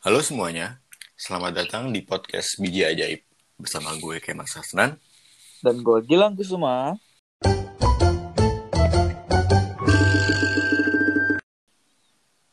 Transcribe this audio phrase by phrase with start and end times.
[0.00, 0.80] Halo semuanya,
[1.12, 3.20] selamat datang di podcast Biji Ajaib
[3.60, 4.96] bersama gue Kemas Hasnan.
[5.60, 6.96] Dan gue Gilang Kusuma.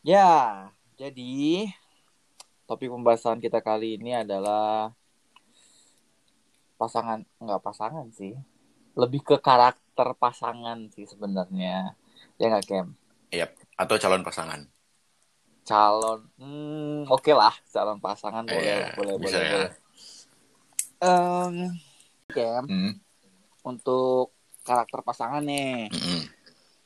[0.04, 0.68] Ya,
[1.00, 1.72] jadi
[2.68, 4.92] topik pembahasan kita kali ini adalah
[6.76, 8.36] pasangan, enggak pasangan sih.
[9.00, 11.96] Lebih ke karakter pasangan sih sebenarnya.
[12.36, 12.92] Ya nggak, Kem?
[13.32, 14.68] Yap, atau calon pasangan.
[15.68, 19.52] Calon, hmm, oke lah, calon pasangan boleh, Iya, boleh, bisa boleh, ya.
[19.54, 19.72] boleh.
[21.04, 21.56] Em,
[22.32, 22.92] Kem, Hmm,
[23.68, 24.32] untuk
[24.64, 25.92] karakter pasangan nih.
[25.92, 26.22] mm-mm.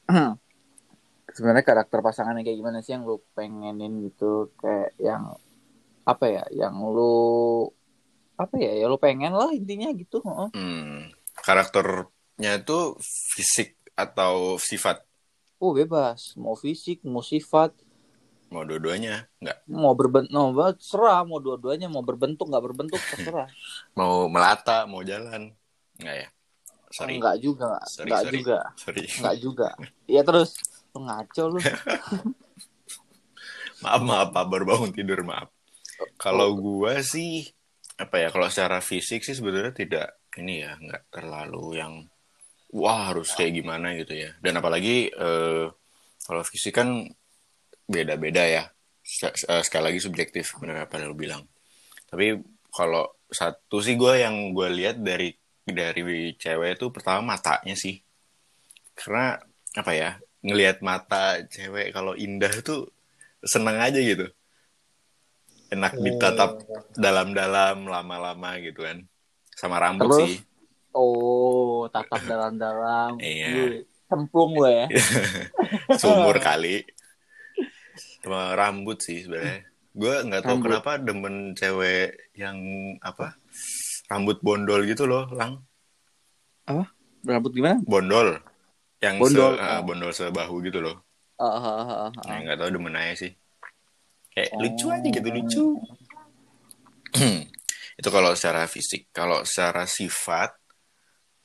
[1.35, 5.23] sebenarnya karakter pasangannya kayak gimana sih yang lu pengenin gitu kayak yang
[6.03, 7.13] apa ya yang lu
[8.41, 10.17] apa ya ya lu pengen lah intinya gitu.
[10.55, 11.11] Hmm,
[11.45, 12.77] Karakternya itu
[13.33, 13.69] fisik
[14.03, 14.97] atau sifat?
[15.63, 17.71] oh bebas mau fisik mau sifat
[18.51, 19.31] Mau dua-duanya?
[19.39, 19.57] Nggak.
[19.71, 23.47] mau berbentuk mau serah mau dua-duanya mau berbentuk nggak berbentuk terserah
[23.97, 24.83] Mau melata?
[24.91, 25.55] Mau jalan?
[25.97, 26.27] Nggak ya?
[26.91, 27.15] Sorry.
[27.15, 28.35] enggak juga Sorry, enggak sorry.
[28.35, 29.03] juga Sorry.
[29.07, 29.69] enggak juga
[30.11, 30.49] ya terus
[30.91, 31.59] lu ngaco lu
[33.81, 34.45] Maaf, maaf, Pak.
[34.45, 35.49] Baru bangun tidur, maaf.
[36.17, 37.49] Kalau gua sih,
[37.97, 41.93] apa ya, kalau secara fisik sih sebenarnya tidak, ini ya, nggak terlalu yang,
[42.73, 44.37] wah harus kayak gimana gitu ya.
[44.37, 45.65] Dan apalagi, eh,
[46.21, 47.09] kalau fisik kan
[47.91, 48.63] beda-beda ya.
[49.27, 51.43] Eh, Sekali lagi subjektif, bener apa yang lu bilang.
[52.07, 52.39] Tapi
[52.71, 57.99] kalau satu sih gue yang gue lihat dari dari cewek itu pertama matanya sih.
[58.95, 59.35] Karena
[59.75, 62.87] apa ya, ngelihat mata cewek kalau indah tuh
[63.43, 64.27] seneng aja gitu.
[65.71, 66.67] Enak ditatap
[66.99, 69.07] dalam-dalam lama-lama gitu kan.
[69.55, 70.19] Sama rambut Terus?
[70.27, 70.35] sih.
[70.91, 73.47] oh tatap dalam-dalam Iya.
[73.55, 73.63] Lu
[74.11, 74.87] cemplung gue ya
[76.03, 76.83] Sumur kali.
[78.21, 79.65] Sama rambut sih sebenarnya.
[79.91, 80.65] Gue nggak tahu Rambut.
[80.71, 82.57] kenapa demen cewek yang
[83.03, 83.35] apa
[84.07, 85.59] rambut bondol gitu loh, lang.
[87.21, 88.39] rambut gimana Bondol.
[89.01, 89.79] Yang Bondol, se, ah, oh.
[89.81, 90.95] bondol sebahu gitu loh.
[91.41, 92.39] Ah, ah, ah, ah, Nah, ah.
[92.45, 93.31] nggak tahu demen aja sih.
[94.31, 94.59] Kayak Oh.
[94.61, 95.65] lucu aja gitu, lucu.
[97.99, 99.09] Itu kalau secara fisik.
[99.09, 100.53] Kalau secara sifat,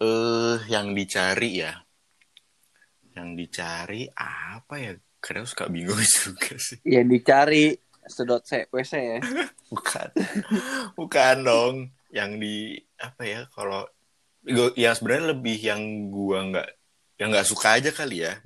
[0.04, 1.72] eh yang dicari ya.
[3.16, 4.92] Yang dicari apa ya?
[5.26, 6.78] Kadang suka bingung juga sih.
[6.86, 7.74] yang dicari
[8.06, 9.18] sedot WC ya
[9.74, 10.08] Bukan.
[10.94, 11.74] Bukan dong.
[12.14, 12.56] Yang di
[13.02, 13.40] apa ya?
[13.50, 13.82] Kalau
[14.78, 15.82] yang sebenarnya lebih yang
[16.14, 16.68] gua nggak
[17.18, 18.38] yang nggak suka aja kali ya.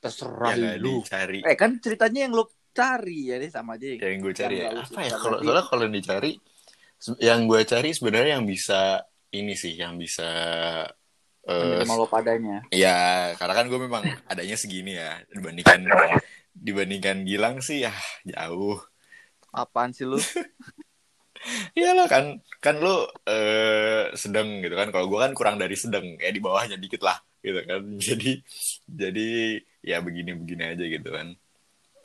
[0.00, 1.38] terserah Yang lu dicari.
[1.44, 4.92] eh kan ceritanya yang lu cari ya deh sama aja yang gue cari ya Yang
[4.92, 6.32] apa ya kalau soalnya kalau dicari
[7.18, 9.00] yang gue cari sebenarnya yang bisa
[9.32, 10.28] ini sih yang bisa
[11.46, 12.56] eh menerima lo padanya.
[12.74, 15.86] ya karena kan gue memang adanya segini ya dibandingkan
[16.52, 17.94] dibandingkan Gilang sih ya
[18.26, 18.82] jauh.
[19.54, 20.18] Apaan sih lu?
[21.78, 24.90] Iyalah kan kan lu eh sedang gitu kan.
[24.90, 27.82] Kalau gue kan kurang dari sedang ya di bawahnya dikit lah gitu kan.
[28.06, 28.42] Jadi
[28.90, 29.28] jadi
[29.86, 31.38] ya begini begini aja gitu kan.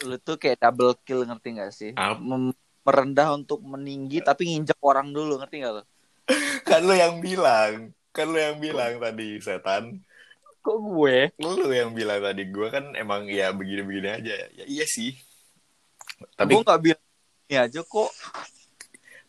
[0.06, 1.92] Lu tuh kayak double kill ngerti gak sih?
[1.98, 2.22] Apa?
[2.22, 5.84] Mem- merendah untuk meninggi tapi nginjek orang dulu ngerti gak lo
[6.70, 10.04] kan lu yang bilang kan lu yang bilang tadi setan.
[10.62, 11.18] Kok gue?
[11.42, 14.36] Lu yang bilang tadi gue kan emang ya begini-begini aja.
[14.54, 15.16] Ya iya sih.
[16.38, 17.04] Tapi gue nggak bilang
[17.50, 18.12] ini aja kok.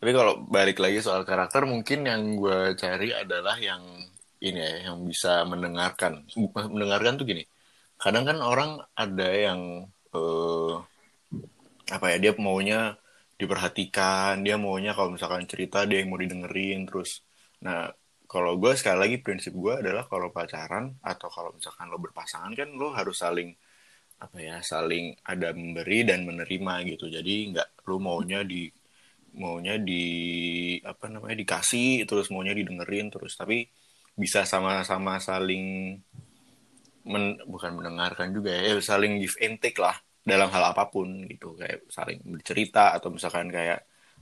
[0.03, 3.81] Tapi kalau balik lagi soal karakter mungkin yang gue cari adalah yang
[4.43, 6.27] ini ya yang bisa mendengarkan.
[6.71, 7.47] Mendengarkan tuh gini
[8.03, 10.75] kadang kan orang ada yang eh,
[11.95, 12.99] apa ya dia maunya
[13.39, 17.23] diperhatikan dia maunya kalau misalkan cerita dia yang mau didengerin terus.
[17.63, 17.95] Nah
[18.33, 22.69] kalau gue sekali lagi prinsip gue adalah kalau pacaran atau kalau misalkan lo berpasangan kan
[22.81, 23.51] lo harus saling
[24.25, 27.07] apa ya saling ada memberi dan menerima gitu.
[27.17, 28.63] Jadi nggak lo maunya di
[29.43, 30.03] maunya di
[30.93, 33.33] apa namanya dikasih terus maunya didengerin terus.
[33.41, 33.57] Tapi
[34.23, 35.65] bisa sama-sama saling
[37.13, 41.09] men- bukan mendengarkan juga ya eh, saling give and take lah dalam hal apa pun
[41.31, 41.59] gitu.
[41.59, 43.81] Kayak saling bercerita atau misalkan kayak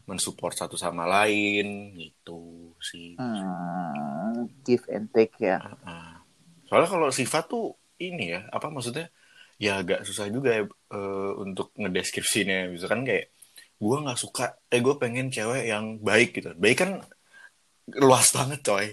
[0.08, 3.14] mensupport satu sama lain gitu sih.
[3.20, 5.60] Hmm, give and take ya.
[6.66, 9.10] Soalnya kalau sifat tuh ini ya apa maksudnya?
[9.60, 12.72] Ya agak susah juga ya eh, untuk ngedeskripsinya.
[12.72, 13.28] Misalkan kayak
[13.80, 16.56] gue nggak suka eh gue pengen cewek yang baik gitu.
[16.56, 16.90] Baik kan
[18.00, 18.86] luas banget coy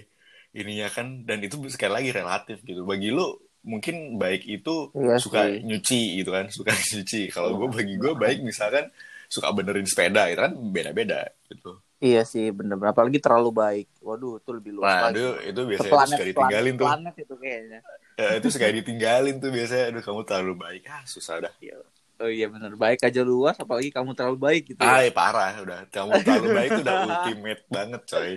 [0.52, 1.24] ininya kan.
[1.24, 2.84] Dan itu sekali lagi relatif gitu.
[2.84, 3.32] Bagi lu
[3.64, 5.64] mungkin baik itu Iya suka sih.
[5.64, 6.52] nyuci gitu kan.
[6.52, 7.32] Suka nyuci.
[7.32, 8.92] Kalau gue bagi gue baik misalkan
[9.32, 10.52] suka benerin sepeda itu kan.
[10.52, 15.26] Beda-beda gitu iya sih bener-bener apalagi terlalu baik waduh itu lebih luas Wah, lagi itu,
[15.50, 16.86] itu biasanya itu Seplanet- suka ditinggalin tuh.
[16.86, 17.80] planet itu kayaknya
[18.18, 19.84] Ya, itu suka ditinggalin tuh biasanya.
[19.94, 20.82] Aduh, kamu terlalu baik.
[20.90, 21.54] Ah, susah dah.
[21.62, 21.78] Iya.
[22.18, 24.82] Oh iya benar baik aja luas apalagi kamu terlalu baik gitu.
[24.82, 25.86] Ay, parah udah.
[25.86, 28.30] Kamu terlalu baik itu udah ultimate banget, coy.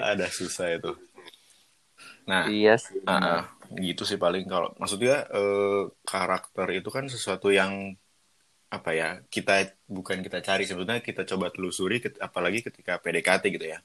[0.00, 0.96] Ada susah itu.
[2.24, 2.96] Nah, Iya sih.
[3.04, 3.42] ah, ah,
[3.76, 7.92] gitu sih paling kalau maksudnya eh, karakter itu kan sesuatu yang
[8.68, 9.52] apa ya kita
[9.88, 13.78] bukan kita cari sebetulnya kita coba telusuri apalagi ketika PDKT gitu ya.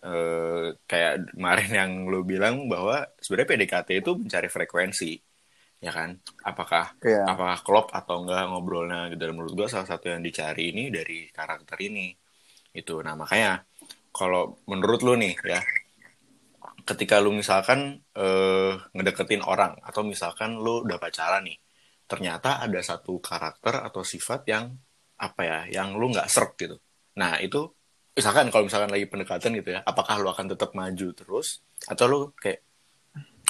[0.00, 5.12] Eh, kayak kemarin yang lo bilang bahwa sebenarnya PDKT itu mencari frekuensi
[5.84, 6.10] ya kan?
[6.50, 7.24] Apakah Iya.
[7.32, 9.22] apakah klop atau enggak ngobrolnya gitu.
[9.28, 12.12] Dan menurut gua salah satu yang dicari ini dari karakter ini
[12.74, 12.92] itu.
[13.06, 13.62] Nah makanya
[14.14, 15.60] kalau menurut lu nih ya
[16.88, 21.56] ketika lu misalkan eh, ngedeketin orang atau misalkan lu udah pacaran nih
[22.10, 24.74] ternyata ada satu karakter atau sifat yang
[25.14, 26.82] apa ya yang lu nggak serk gitu.
[27.14, 27.70] Nah itu
[28.18, 32.18] misalkan kalau misalkan lagi pendekatan gitu ya apakah lu akan tetap maju terus atau lu
[32.34, 32.66] kayak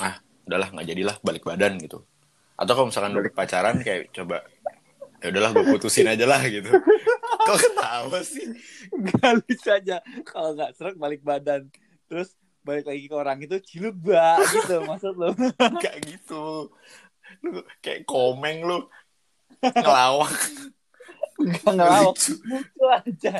[0.05, 2.05] ah udahlah nggak jadilah balik badan gitu.
[2.61, 4.45] Atau kalau misalkan lu pacaran kayak coba
[5.25, 6.69] ya udahlah gue putusin aja lah gitu.
[7.49, 8.53] Kok ketawa sih?
[8.93, 9.97] Gak lucu aja.
[10.29, 11.73] Kalau nggak serak balik badan.
[12.05, 15.33] Terus balik lagi ke orang itu ciluba gitu maksud lo
[15.83, 16.69] kayak gitu
[17.44, 18.87] lu kayak komeng lu.
[19.60, 20.32] Ngelawak.
[21.40, 22.16] Nggak ngelawak.
[22.16, 22.32] Lucu.
[22.88, 23.32] aja.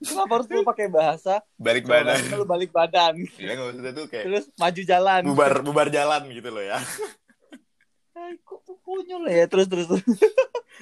[0.00, 1.44] Kenapa harus lu pakai bahasa?
[1.60, 2.16] Balik badan.
[2.32, 3.20] lu balik badan.
[3.36, 5.22] Ya nggak maksudnya tuh kayak terus maju jalan.
[5.28, 6.80] bubar bubar jalan gitu loh ya.
[8.16, 9.44] Ay, kok konyol ya?
[9.50, 9.88] Terus terus.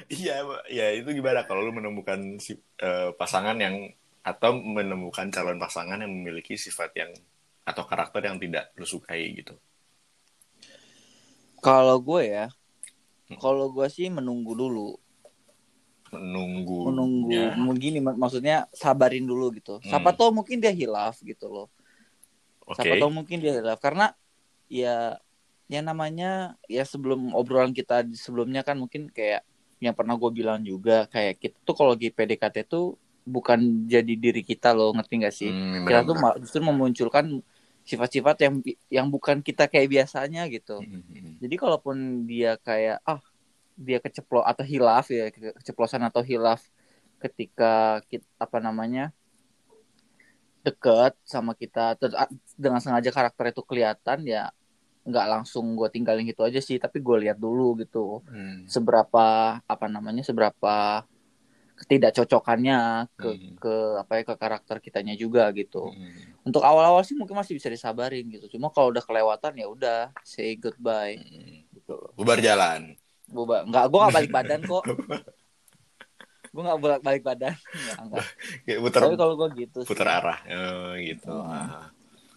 [0.08, 0.40] Iya
[0.72, 1.44] ya itu gimana?
[1.44, 3.92] Kalau lu menemukan si, eh, pasangan yang
[4.22, 7.10] atau menemukan calon pasangan yang memiliki sifat yang
[7.66, 9.54] atau karakter yang tidak lu sukai gitu
[11.62, 12.46] kalau gue ya
[13.38, 14.98] kalau gue sih menunggu dulu.
[16.12, 17.32] Menunggu menunggu
[17.72, 19.80] begini mak- maksudnya sabarin dulu gitu.
[19.80, 19.88] Hmm.
[19.88, 21.72] siapa tahu mungkin dia hilaf gitu loh.
[22.66, 22.82] Oke.
[22.82, 23.80] siapa tahu mungkin dia hilaf.
[23.80, 24.12] Karena
[24.68, 25.16] ya
[25.70, 29.46] ya namanya ya sebelum obrolan kita sebelumnya kan mungkin kayak
[29.80, 34.42] yang pernah gue bilang juga kayak kita tuh kalau lagi PDKT tuh bukan jadi diri
[34.42, 35.50] kita loh ngerti gak sih?
[35.50, 37.40] Hmm, kita tuh justru memunculkan
[37.92, 38.54] sifat-sifat yang
[38.88, 41.34] yang bukan kita kayak biasanya gitu Hmm, hmm, hmm.
[41.44, 43.20] jadi kalaupun dia kayak ah
[43.76, 46.60] dia keceplos atau hilaf ya ke- keceplosan atau hilaf
[47.20, 49.12] ketika kita apa namanya
[50.62, 54.54] deket sama kita terus ah, dengan sengaja karakter itu kelihatan ya
[55.02, 58.62] nggak langsung gue tinggalin gitu aja sih tapi gue lihat dulu gitu Hmm.
[58.70, 59.26] seberapa
[59.58, 61.02] apa namanya seberapa
[61.82, 63.54] ketidakcocokannya ke Hmm.
[63.58, 66.38] ke apa ya ke karakter kitanya juga gitu Hmm.
[66.42, 70.54] untuk awal-awal sih mungkin masih bisa disabarin gitu cuma kalau udah kelewatan ya udah say
[70.54, 71.66] goodbye Hmm.
[71.74, 72.94] gitu bubar jalan
[73.26, 74.84] Boba, nggak, gue nggak balik badan kok.
[76.52, 77.56] gue nggak bolak balik badan.
[77.56, 78.24] Nggak, nggak.
[78.68, 81.48] kayak putar Tapi kalau gue gitu, sih, putar arah oh, gitu Hmm.
[81.48, 81.88] Ah.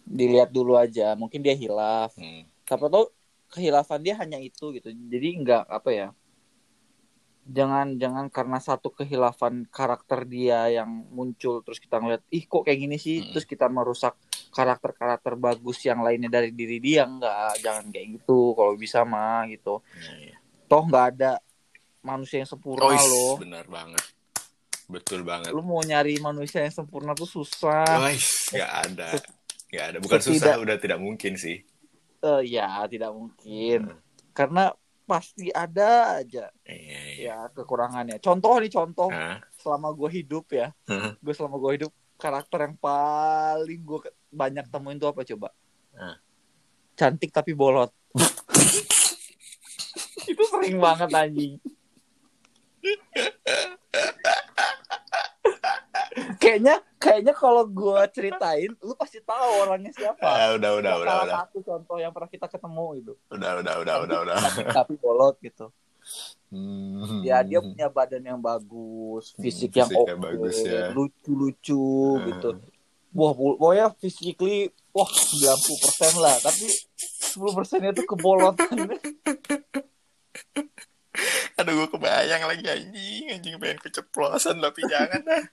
[0.08, 1.12] dilihat dulu aja.
[1.20, 2.16] Mungkin dia hilaf.
[2.16, 2.48] Hmm.
[2.64, 3.12] Siapa tahu
[3.52, 4.88] kehilafan dia hanya itu gitu.
[4.88, 6.08] Jadi nggak apa ya?
[7.46, 12.80] Jangan jangan karena satu kehilafan karakter dia yang muncul terus kita ngeliat ih kok kayak
[12.80, 13.30] gini sih Hmm.
[13.32, 14.18] terus kita merusak
[14.50, 19.84] karakter-karakter bagus yang lainnya dari diri dia nggak jangan kayak gitu kalau bisa mah gitu
[20.16, 20.34] iya.
[20.66, 21.32] toh nggak ada
[22.02, 24.02] manusia yang sempurna Oh, is, loh benar banget.
[24.86, 25.50] Betul banget.
[25.50, 27.86] lu mau nyari manusia yang sempurna tuh susah
[28.50, 29.08] nggak ada.
[29.66, 29.98] Nggak ada.
[30.00, 31.62] Bukan Setidak- susah, udah tidak mungkin sih.
[32.22, 33.94] Eh, ya tidak mungkin
[34.32, 34.74] karena
[35.06, 36.50] pasti ada aja.
[36.66, 37.22] Iya, iya.
[37.22, 38.18] ya kekurangannya.
[38.20, 39.10] Contoh nih contoh.
[39.10, 39.40] Hah?
[39.62, 40.70] selama gue hidup ya.
[41.22, 45.50] Gue selama gue hidup karakter yang paling gue banyak temuin tuh apa coba?
[45.98, 46.22] Hah?
[46.96, 47.92] cantik tapi bolot.
[50.32, 51.62] Itu sering banget anjing
[56.36, 61.26] kayaknya kayaknya kalau gue ceritain lu pasti tahu orangnya siapa Ah, udah, udah, udah, salah
[61.26, 61.38] udah.
[61.42, 64.38] satu contoh yang pernah kita ketemu itu Udah, udah, udah, udah, udah.
[64.72, 65.68] tapi bolot gitu
[66.46, 67.20] Hmm.
[67.20, 70.94] ya dia punya badan yang bagus fisik yang fisiknya oke bagus ya.
[70.94, 71.82] lucu-lucu
[72.16, 72.26] Hmm.
[72.30, 72.50] gitu
[73.12, 74.58] wah pokoknya physically
[74.92, 78.78] wah 90% lah tapi 10 persennya tuh kebolotan
[81.58, 83.24] Aduh, gue kebayang lagi anjing.
[83.30, 85.44] Anjing pengen keceplosan, tapi jangan lah.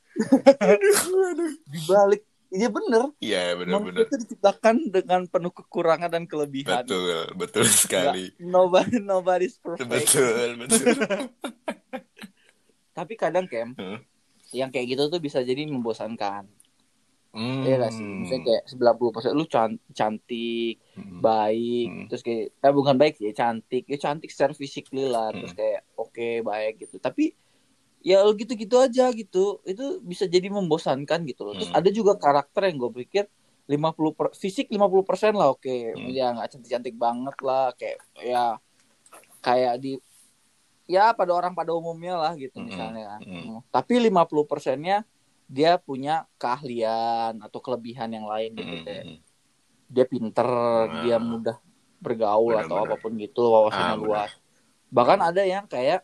[0.60, 1.52] aduh, aduh.
[1.66, 4.00] dibalik iya bener Iya, manusia benar-benar.
[4.04, 8.28] itu diciptakan dengan penuh kekurangan dan kelebihan Betul, betul sekali.
[8.30, 10.92] Nggak- nobody nobody's perfect Betul, betul.
[12.92, 14.04] tapi kadang kem Hmm.
[14.52, 16.44] yang kayak gitu tuh bisa jadi membosankan
[17.32, 17.64] Hmm.
[17.64, 18.04] Iya gak sih?
[18.04, 21.24] Misalnya kayak 90% lu can- cantik, Hmm.
[21.24, 22.06] baik, Hmm.
[22.12, 23.88] terus kayak eh bukan baik sih, cantik.
[23.88, 25.40] Ya cantik secara physically lah, Hmm.
[25.40, 27.00] terus kayak oke, baik gitu.
[27.00, 27.32] Tapi
[28.04, 29.64] ya gitu-gitu aja gitu.
[29.64, 31.56] Itu bisa jadi membosankan gitu loh.
[31.56, 31.80] Terus Hmm.
[31.80, 33.24] ada juga karakter yang gue pikir
[33.64, 35.72] 50 per, fisik 50% lah oke.
[35.96, 36.12] Hmm.
[36.12, 38.60] Ya nggak cantik-cantik banget lah kayak ya
[39.40, 39.96] kayak di
[40.84, 42.68] ya pada orang pada umumnya lah gitu Mm-mm.
[42.68, 43.20] misalnya kan.
[43.24, 43.58] Mm.
[43.70, 45.06] Tapi 50 persennya
[45.52, 49.04] dia punya keahlian atau kelebihan yang lain gitu Mm, kayak
[49.94, 50.48] dia pinter,
[51.04, 51.56] dia mudah
[52.04, 52.88] bergaul atau Benar-benar.
[52.88, 54.32] apa pun gitu wawasannya Ah, luas.
[54.96, 56.00] Bahkan ada yang kayak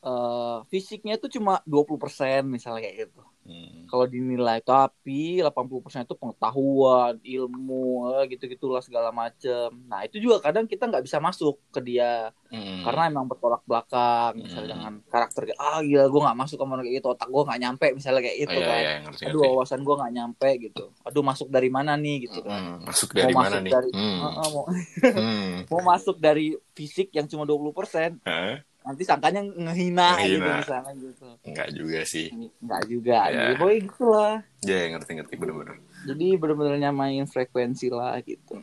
[0.00, 3.22] eh fisiknya itu cuma 20% misalnya kayak gitu.
[3.44, 3.88] mm.
[3.88, 9.72] Kalau dinilai tapi 80% itu pengetahuan, ilmu, eh, gitu-gitulah segala macem.
[9.84, 12.80] Nah, itu juga kadang kita nggak bisa masuk ke dia Mm.
[12.80, 14.72] karena emang bertolak belakang misalnya Hmm.
[14.72, 18.20] dengan karakter ah gila gue nggak masuk sama kayak gitu otak gue nggak nyampe misalnya
[18.24, 19.52] kayak Oh, itu iya, kan iya, ngerti, aduh ngerti.
[19.52, 23.28] wawasan gue nggak nyampe gitu aduh masuk dari mana nih gitu kan Mm, masuk dari
[23.28, 23.72] Mau mana masuk nih?
[23.74, 24.18] dari- Hmm.
[24.18, 24.64] Heeh, mau,
[25.12, 25.52] Hmm.
[25.70, 28.64] mau masuk dari fisik yang cuma 20% Hah?
[28.88, 30.54] Nanti sangkanya ngehina, gitu Ngehina.
[30.64, 32.26] misalnya gitu Enggak juga sih.
[32.58, 33.32] nggak juga Ya.
[33.36, 35.76] jadi boy gitulah Ya, ngerti-ngerti bener-bener.
[36.02, 38.56] jadi bener-bener nyamain frekuensi lah gitu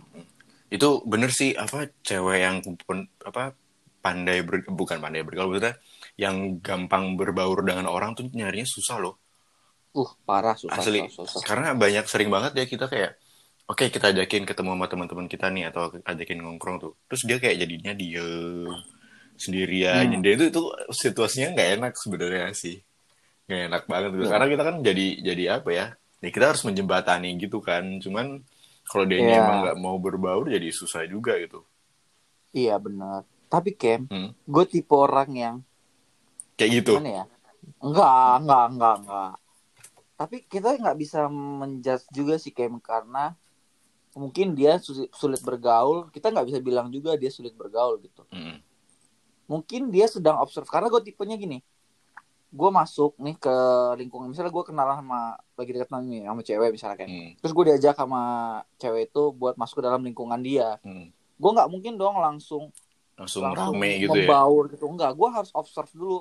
[0.67, 3.53] Itu bener sih apa cewek yang pun- apa
[4.01, 5.77] pandai ber, bukan pandai bergaul maksudnya
[6.15, 9.15] yang gampang berbaur dengan orang tuh nyarinya susah loh.
[9.93, 11.05] uh parah susah Asli.
[11.07, 11.45] susah, susah.
[11.45, 13.15] Karena banyak sering banget ya kita kayak
[13.65, 16.93] oke kita ajakin ketemu sama teman-teman kita nih atau ajakin ngongkrong tuh.
[17.07, 18.73] Terus dia kayak jadinya diem
[19.35, 20.09] sendirian.
[20.09, 20.21] Hmm.
[20.21, 22.79] Dia itu itu situasinya nggak enak sebenarnya sih.
[23.45, 24.25] Nggak enak banget gitu.
[24.27, 25.85] Karena kita kan jadi jadi apa ya?
[26.19, 27.99] Ya kita harus menjembatani gitu kan.
[27.99, 28.41] Cuman
[28.85, 29.41] kalau dia Ya.
[29.41, 31.65] emang nggak mau berbaur jadi susah juga gitu.
[32.53, 34.31] iya benar tapi Kem Hmm.
[34.31, 35.55] gue tipe orang yang
[36.55, 36.93] Kayak gitu.
[36.95, 37.25] gimana ya
[37.83, 39.33] enggak enggak enggak enggak
[40.15, 43.35] tapi kita nggak bisa menjudge juga sih Kem karena
[44.13, 45.11] mungkin dia sulit,
[45.43, 48.61] bergaul kita nggak bisa bilang juga dia sulit bergaul gitu Mm.
[49.45, 51.61] Mungkin dia sedang observe karena gue tipenya gini
[52.49, 53.55] gue masuk nih ke
[53.95, 55.19] lingkungan misalnya gue kenalan sama
[55.53, 57.29] lagi dekat nih sama cewek misalnya kayak Mm.
[57.37, 58.21] terus gue diajak sama
[58.75, 61.11] cewek itu buat masuk ke dalam lingkungan dia Mm.
[61.11, 62.71] gue nggak mungkin dong langsung
[63.15, 64.23] Langsung, langsung rame gitu ya.
[64.23, 66.19] membaur gitu enggak gue harus observe dulu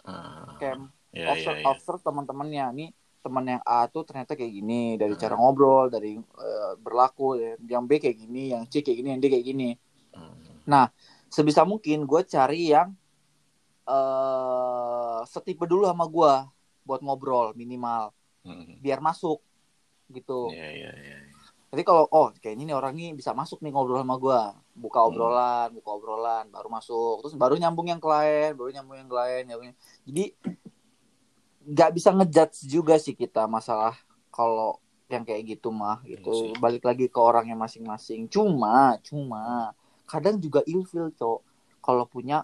[0.00, 0.80] Ah, kayak
[1.12, 1.66] ya, ya, observe, ya.
[1.68, 2.88] observe teman-temannya nih
[3.20, 5.20] teman yang A tuh ternyata kayak gini dari Hmm.
[5.20, 9.28] cara ngobrol dari eh, berlaku yang B kayak gini yang C kayak gini yang D
[9.28, 9.70] kayak gini
[10.10, 10.64] Hmm.
[11.30, 12.90] Sebisa mungkin gue cari yang
[13.86, 16.32] eh setipe dulu sama gue
[16.84, 18.10] buat ngobrol minimal.
[18.40, 18.80] Mm.
[18.80, 19.44] biar masuk
[20.08, 20.48] gitu.
[20.48, 21.18] Ya, ya, ya.
[21.68, 24.40] jadi kalau oh kayaknya nih orang ini bisa masuk nih ngobrol sama gue
[24.80, 25.12] buka Hmm.
[25.12, 27.20] obrolan buka obrolan baru masuk.
[27.20, 29.76] Terus baru nyambung yang ke lain baru nyambung yang ke lain nyambung-
[30.08, 30.24] jadi
[31.68, 33.92] nggak bisa ngejudge juga sih kita masalah
[34.32, 34.80] kalau
[35.12, 36.32] yang kayak gitu mah gitu.
[36.32, 38.24] Iya balik lagi ke orangnya masing-masing.
[38.32, 39.76] Cuma cuma
[40.10, 41.38] kadang juga ilfil cok
[41.78, 42.42] kalau punya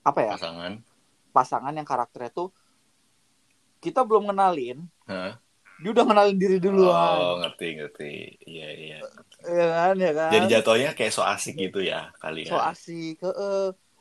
[0.00, 0.72] apa ya Pasangan.
[1.30, 2.48] pasangan yang karakternya tuh
[3.78, 5.36] kita belum kenalin Hah?
[5.78, 8.10] dia udah kenalin diri duluan Oh, ngerti, ngerti.
[8.42, 8.98] Iya, iya.
[9.46, 12.50] ya kan ya kan Jadi jatuhnya kayak so asik gitu ya kali ya.
[12.50, 13.30] so asik ke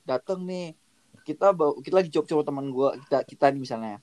[0.02, 0.74] datang nih
[1.22, 1.52] kita
[1.84, 3.96] kita lagi coba teman gua kita kita nih misalnya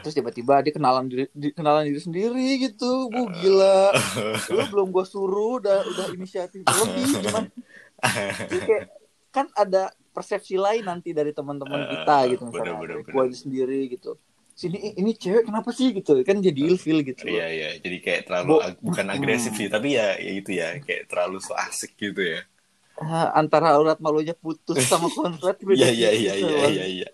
[0.00, 3.08] terus tiba-tiba dia kenalan diri di- kenalan diri sendiri gitu.
[3.08, 3.92] Bu gila.
[4.48, 6.62] Lu belum gua suruh udah udah inisiatif.
[6.62, 7.44] Lebih cuman.
[8.46, 8.84] Jadi kayak
[9.30, 12.78] kan ada persepsi lain nanti dari teman-teman kita Eh, gitu misalnya.
[12.78, 13.34] bener, bener, bener.
[13.34, 14.14] sendiri gitu.
[14.54, 15.90] Sini "Ih, ini cewek kenapa sih?
[15.90, 16.22] gitu.
[16.22, 17.26] Kan jadi ilfil gitu.
[17.26, 17.68] Iya, iya.
[17.82, 19.58] Jadi kayak terlalu ag- bukan agresif Hmm.
[19.58, 22.46] sih, tapi ya, ya itu ya, kayak terlalu so asik gitu ya.
[22.94, 26.86] Ah, antara urat malunya putus sama konslet beda Iya, iya, tipis iya, iya, soalnya.
[26.86, 27.08] iya,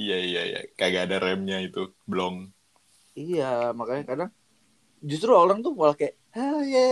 [0.00, 0.14] iya.
[0.14, 0.60] Iya, iya, iya.
[0.78, 2.34] Kagak ada remnya itu, belum.
[3.18, 3.44] Iya,
[3.78, 4.30] makanya kadang
[5.10, 6.86] justru orang tuh malah kayak, ah ye,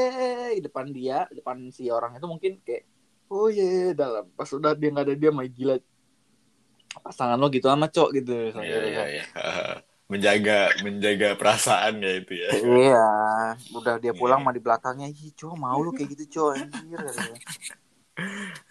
[0.59, 2.83] di depan dia, di depan si orang itu mungkin kayak,
[3.31, 5.77] oh ye, dalam pas udah dia nggak ada dia main gila
[7.05, 8.33] pasangan lo gitu sama cok gitu.
[8.57, 9.25] Iya, iya, iya.
[10.11, 12.51] menjaga menjaga perasaan ya itu ya.
[12.57, 13.07] Iya,
[13.75, 14.47] udah dia pulang Iya.
[14.47, 17.01] mah di belakangnya, ih cok mau lu kayak gitu cok, anjir.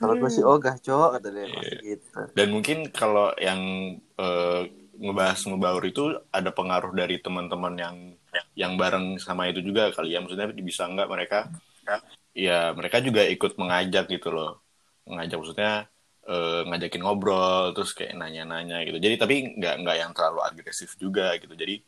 [0.02, 2.20] Kalau gue sih ogah cok, kata dia masih gitu.
[2.34, 3.62] Dan mungkin kalau yang
[4.02, 4.62] eh,
[4.98, 7.96] ngebahas ngebaur itu ada pengaruh dari teman-teman yang
[8.58, 10.20] yang bareng sama itu juga kali ya.
[10.20, 11.40] Maksudnya bisa nggak mereka
[12.36, 14.66] ya mereka juga ikut mengajak gitu loh.
[15.06, 15.74] Ngajak maksudnya
[16.25, 18.98] eh, ngajakin ngobrol terus kayak nanya-nanya gitu.
[18.98, 21.54] Jadi tapi nggak nggak yang terlalu agresif juga gitu.
[21.54, 21.86] Jadi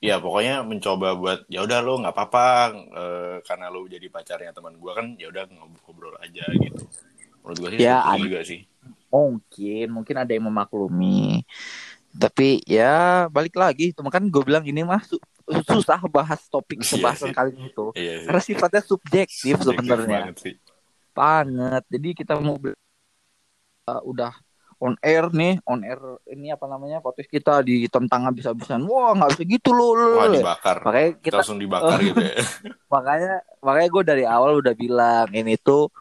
[0.00, 4.80] ya pokoknya mencoba buat ya udah lo nggak apa-apa eh, karena lo jadi pacarnya teman
[4.80, 5.44] gua kan ya udah
[5.84, 6.88] ngobrol aja gitu.
[7.44, 8.60] Menurut gua sih Ya, itu ada- juga sih.
[9.12, 11.44] Mungkin, mungkin ada yang memaklumi.
[12.10, 15.20] Tapi ya balik lagi, cuma kan gue bilang ini mah su-
[15.66, 17.36] susah bahas topik Iya pembahasan sih.
[17.36, 17.90] kali ini tuh.
[17.94, 18.26] Iya sih.
[18.26, 20.18] Karena sifatnya subjektif Subjektif sebenarnya.
[20.30, 20.54] banget sih.
[21.12, 21.82] Banget.
[21.90, 24.32] Jadi kita mau uh, udah
[24.80, 28.80] on air nih, on air ini apa namanya podcast kita ditentang habis-habisan.
[28.82, 29.92] Wah nggak bisa gitu loh.
[29.92, 30.80] loh, Wah dibakar.
[30.80, 32.34] Makanya Kita kita langsung dibakar gitu ya.
[32.86, 35.92] makanya makanya gue dari awal udah bilang ini tuh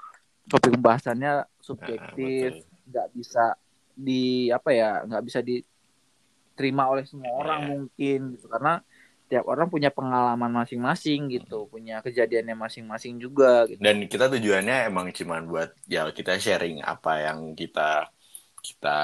[0.45, 2.65] topik pembahasannya Nah, subjektif.
[2.65, 2.65] betul.
[2.89, 3.45] nggak bisa
[3.93, 7.67] di apa ya nggak bisa diterima oleh semua orang Iya.
[7.69, 8.81] mungkin gitu karena
[9.27, 15.13] tiap orang punya pengalaman masing-masing gitu punya kejadiannya masing-masing juga gitu dan kita tujuannya emang
[15.13, 18.09] cuman buat ya kita sharing apa yang kita
[18.59, 18.99] kita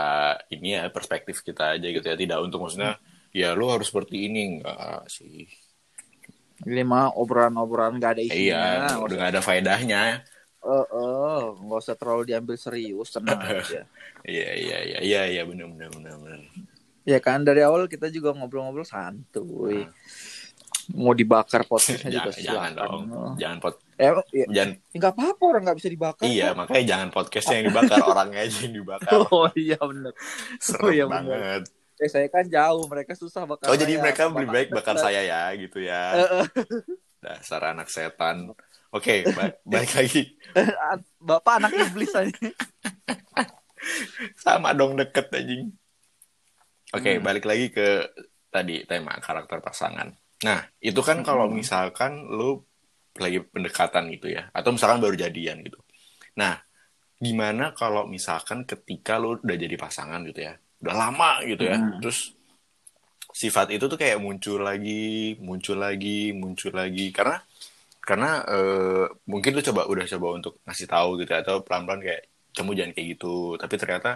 [0.51, 2.15] ini ya perspektif kita aja gitu ya.
[2.15, 3.00] Tidak untuk maksudnya
[3.35, 5.47] ya lu harus seperti ini enggak sih.
[6.63, 10.03] Ini mah obrolan-obrolan nggak ada isinya iya udah nggak ada faedahnya.
[10.65, 13.83] Eh, eh, nggak usah terlalu diambil serius tenang aja.
[14.24, 16.41] Iya iya iya iya iya benar benar benar benar.
[17.05, 19.85] Ya kan dari awal kita juga ngobrol-ngobrol santuy
[20.91, 22.71] mau dibakar podcastnya juga jangan, jangan silakan.
[22.75, 23.03] dong.
[23.35, 26.55] Jangan pot eh, ya, jangan nggak apa-apa orang nggak bisa dibakar iya kok.
[26.57, 29.11] makanya jangan podcastnya yang dibakar orangnya aja yang dibakar.
[29.27, 30.13] Oh iya bener.
[30.57, 31.23] Serem Oh, iya, benar.
[31.23, 31.61] banget.
[31.95, 34.01] Eh saya kan jauh mereka susah bakar oh jadi saya.
[34.01, 36.03] mereka lebih baik bakar saya ya gitu Eh, ya.
[36.13, 36.47] Eh,
[37.17, 38.51] dasar anak setan.
[38.91, 40.35] Oke ba- balik lagi.
[41.17, 42.31] Bapak anak iblis aja.
[44.35, 45.71] Sama dong deket anjing.
[46.91, 47.23] Oke Hmm.
[47.23, 48.07] balik lagi ke
[48.49, 50.15] tadi tema karakter pasangan
[50.45, 51.57] nah itu kan kalau Hmm.
[51.57, 52.61] misalkan lu
[53.17, 55.79] lagi pendekatan gitu ya atau misalkan baru jadian gitu.
[56.37, 56.61] Nah
[57.17, 61.97] gimana kalau misalkan ketika lu udah jadi pasangan gitu ya udah lama gitu ya Hmm.
[62.03, 62.35] terus
[63.31, 67.09] sifat itu tuh kayak muncul lagi muncul lagi muncul lagi.
[67.11, 67.39] Karena
[68.05, 72.21] karena eh, mungkin lu coba udah coba untuk ngasih tahu gitu ya, atau pelan-pelan kayak
[72.55, 73.35] kamu jangan kayak gitu.
[73.57, 74.11] Tapi ternyata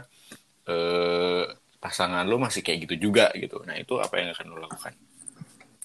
[0.70, 1.44] eh,
[1.80, 3.64] pasangan lu masih kayak gitu juga gitu.
[3.66, 4.94] Nah itu apa yang akan lu lakukan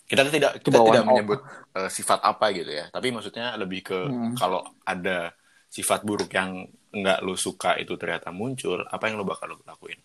[0.05, 1.41] kita tidak kita bawaan tidak menyebut
[1.75, 2.89] eh, sifat apa gitu ya.
[2.93, 4.37] Tapi maksudnya lebih ke Hmm.
[4.37, 5.33] kalau ada
[5.69, 9.99] sifat buruk yang nggak lu suka itu ternyata muncul apa yang lu bakal lu lakuin?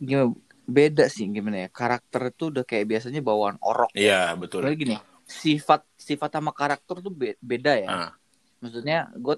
[0.00, 0.32] Gimana
[0.64, 1.68] beda sih gimana ya.
[1.68, 3.92] Karakter itu udah kayak biasanya bawaan orok.
[3.92, 4.64] Iya betul.
[4.64, 7.88] Soalnya gini sifat sifat sama karakter tuh be- beda ya.
[7.88, 8.10] Ah.
[8.60, 9.36] maksudnya gue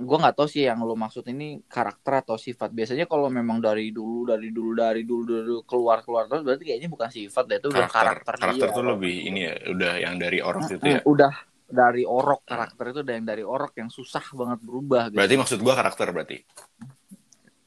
[0.00, 3.92] gue nggak tahu sih yang lo maksud ini karakter atau sifat biasanya kalau memang dari
[3.92, 7.68] dulu dari dulu dari dulu dulu keluar keluar terus berarti kayaknya bukan sifat deh itu
[7.68, 8.76] udah karakter karakter, karakter dia.
[8.80, 11.32] tuh lebih ini ya udah yang dari orang Mm, itu ya udah
[11.70, 15.16] dari orok karakter itu udah yang dari orok yang susah banget berubah gitu.
[15.20, 16.36] berarti maksud gua karakter berarti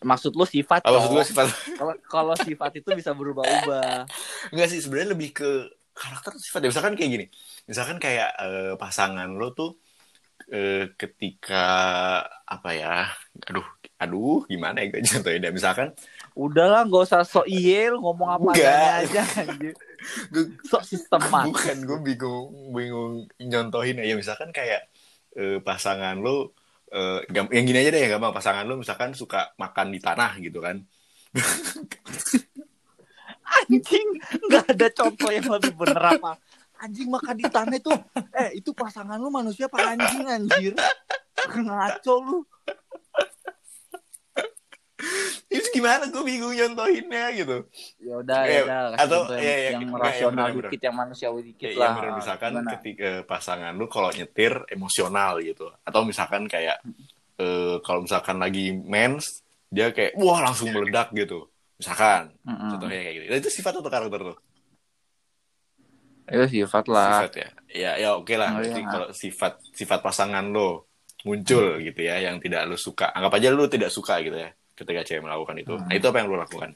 [0.04, 1.48] maksud lo sifat ah, maksud gua sifat
[1.80, 4.10] kalau kalau sifat itu bisa berubah-ubah
[4.52, 5.50] Enggak sih sebenarnya lebih ke
[5.94, 6.70] karakter sifat ya.
[6.74, 7.26] Misalkan kayak gini.
[7.70, 9.78] Misalkan kayak eh, pasangan lo tuh
[10.52, 11.66] eh, ketika
[12.44, 13.08] apa ya?
[13.48, 13.66] Aduh,
[14.00, 15.52] aduh gimana ya gue contohin ya.
[15.54, 15.96] Misalkan.
[16.34, 19.22] Udahlah nggak usah sok iye lu ngomong apa aja
[20.34, 24.90] gue sok sistemat bukan gue bingung bingung nyontohin ya misalkan kayak
[25.38, 26.52] eh, pasangan lo
[26.90, 28.34] eh, yang gini aja deh yang gampang.
[28.34, 30.82] Pasangan lo misalkan suka makan di tanah gitu kan.
[33.54, 34.08] Anjing
[34.50, 36.42] nggak ada contoh yang lebih bener apa
[36.84, 37.92] anjing makan di tanah itu.
[38.36, 40.74] Eh itu pasangan lu manusia apa anjing anjir?
[41.48, 42.38] Ngaco lu.
[45.48, 47.58] Itu gimana gue bingung nyontohinnya gitu?
[48.00, 50.82] Ya udah Eh, ya udah kasih atau, ya, ya, yang enggak, rasional ya, bener, dikit
[50.88, 51.84] yang manusiawi dikit Ya, lah.
[51.84, 52.12] iya, bener.
[52.18, 52.70] misalkan Gimana?
[52.78, 55.68] ketika pasangan lu kalau nyetir emosional gitu.
[55.84, 56.78] Atau misalkan kayak
[57.38, 61.52] eh, kalau misalkan lagi mens dia kayak wah langsung meledak gitu.
[61.78, 62.70] Misalkan Mm-mm.
[62.74, 63.26] contohnya kayak gitu.
[63.44, 64.38] Itu sifat atau karakter tuh
[66.30, 67.26] itu sifat lah.
[67.26, 67.50] Sifat ya.
[67.74, 68.54] Ya ya oke lah.
[68.54, 68.90] Oh, berarti iya.
[68.90, 70.88] kalau sifat sifat pasangan lo
[71.24, 73.12] muncul gitu ya yang tidak lo suka.
[73.12, 75.74] Anggap aja lo tidak suka gitu ya ketika cewek melakukan itu.
[75.78, 75.86] Hmm.
[75.88, 76.72] nah itu apa yang lo lakukan?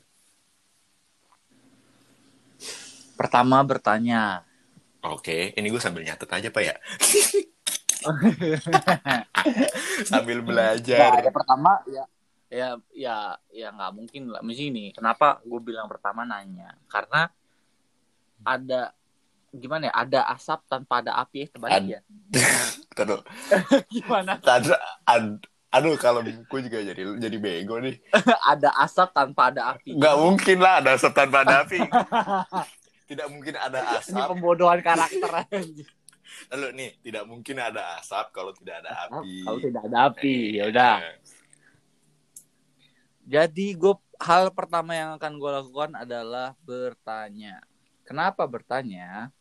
[3.17, 4.45] Pertama bertanya.
[5.05, 6.75] Oke ini gue sambil nyatet aja pak ya.
[10.07, 12.03] Sambil Nah, belajar ya pertama ya
[12.47, 13.15] ya ya
[13.51, 14.41] ya nggak mungkin lah.
[14.45, 16.77] Mesti ini kenapa gue bilang pertama nanya?
[16.87, 17.27] Karena
[18.45, 18.93] ada
[19.57, 21.99] gimana ya ada asap tanpa ada api terbalik Ad- ya?
[22.97, 23.21] Taduh,
[23.93, 24.41] gimana?
[24.41, 25.37] Tadra, ad,
[25.69, 28.01] aduh kalau gue juga jadi jadi bego nih.
[28.51, 29.93] ada asap tanpa ada api.
[29.93, 31.79] Nggak mungkin lah ada asap tanpa ada api.
[33.07, 34.27] Tidak mungkin ada ini asap.
[34.33, 35.31] pembodohan karakter
[36.51, 39.45] Lalu nih, tidak mungkin ada asap kalau tidak ada api.
[39.45, 40.95] kalau tidak ada api ya udah.
[41.05, 41.17] Eh,
[43.27, 43.93] jadi gue
[44.23, 47.61] hal pertama yang akan gue lakukan adalah bertanya.
[48.07, 49.35] Kenapa bertanya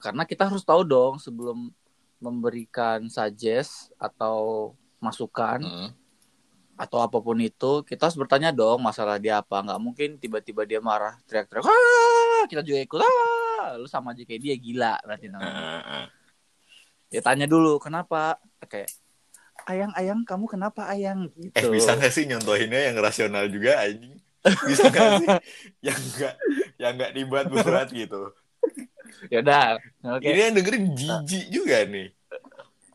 [0.00, 1.72] karena kita harus tahu dong sebelum
[2.20, 5.88] memberikan suggest atau masukan mm,
[6.76, 10.80] atau apa pun itu kita harus bertanya dong masalah dia apa nggak mungkin tiba-tiba dia
[10.80, 15.64] marah teriak-teriak "Ah!" kita juga ikut ah lu sama aja kayak dia gila eh, namanya
[15.64, 16.06] eh, eh.
[17.16, 18.88] ya tanya dulu kenapa kayak
[19.66, 24.14] ayang ayang kamu kenapa ayang Eh gitu bisa nggak sih nyontohinnya yang rasional juga anjing?
[24.68, 25.28] Bisa nggak sih?
[25.90, 26.34] yang nggak
[26.78, 28.30] yang nggak dibuat berat gitu.
[29.28, 29.62] Ya udah
[30.16, 30.24] oke.
[30.24, 32.08] Ini yang dengerin jijik juga nih.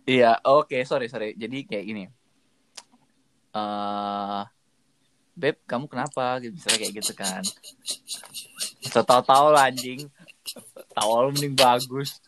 [0.05, 1.33] iya oke sorry sorry.
[1.33, 2.03] Jadi kayak gini.
[3.51, 4.41] Eh
[5.31, 6.39] beb kamu kenapa?
[6.39, 7.43] Gitu misalnya kayak gitu kan.
[8.85, 10.07] Tahu-tahu lah anjing.
[10.91, 12.19] Tahu lu mending bagus.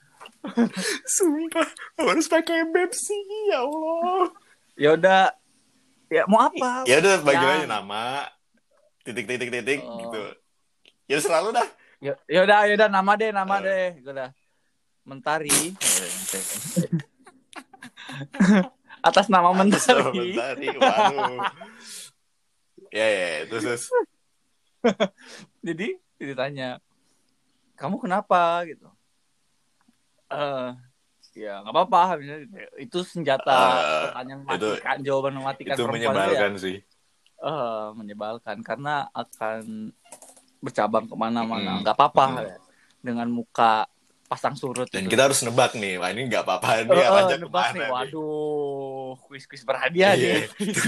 [1.07, 4.27] Sumpah, harus pakai beb sih, ya Allah.
[4.75, 5.21] ya udah
[6.11, 6.83] ya mau apa?
[6.83, 8.27] Ya udah bagi aja nama,
[9.07, 10.03] titik titik titik Oh.
[10.03, 10.21] gitu.
[11.07, 11.67] Ya selalu dah.
[12.03, 13.63] Ya ya udah ya udah nama deh nama Eh.
[13.63, 14.29] deh gue udah
[15.03, 15.51] mentari
[19.03, 21.39] atas nama mentari Mentari, waduh.
[22.89, 23.41] ya ya, ya.
[23.47, 23.83] terus terus.
[25.65, 25.87] jadi
[26.17, 26.79] ditanya
[27.73, 28.87] kamu kenapa gitu
[30.29, 30.71] eh
[31.33, 32.21] ya nggak apa-apa
[32.77, 36.77] itu senjata Eh, pertanyaan itu- mematikan jawaban mematikan Itu itu ya menyebalkan sih.
[37.41, 39.91] eh, menyebalkan karena akan
[40.63, 41.83] bercabang ke mana-mana.
[41.83, 42.25] Nggak apa-apa.
[42.25, 42.37] Mm.
[42.41, 42.55] ya.
[43.03, 43.83] dengan muka
[44.23, 45.11] pasang surut Dan itu.
[45.11, 46.67] kita harus nebak nih, wah ini nggak apa-apa.
[46.73, 47.85] Eh, nih, eh, arahnya nebak nih.
[47.85, 50.43] waduh kuis-kuis berhadiah Iya, nih.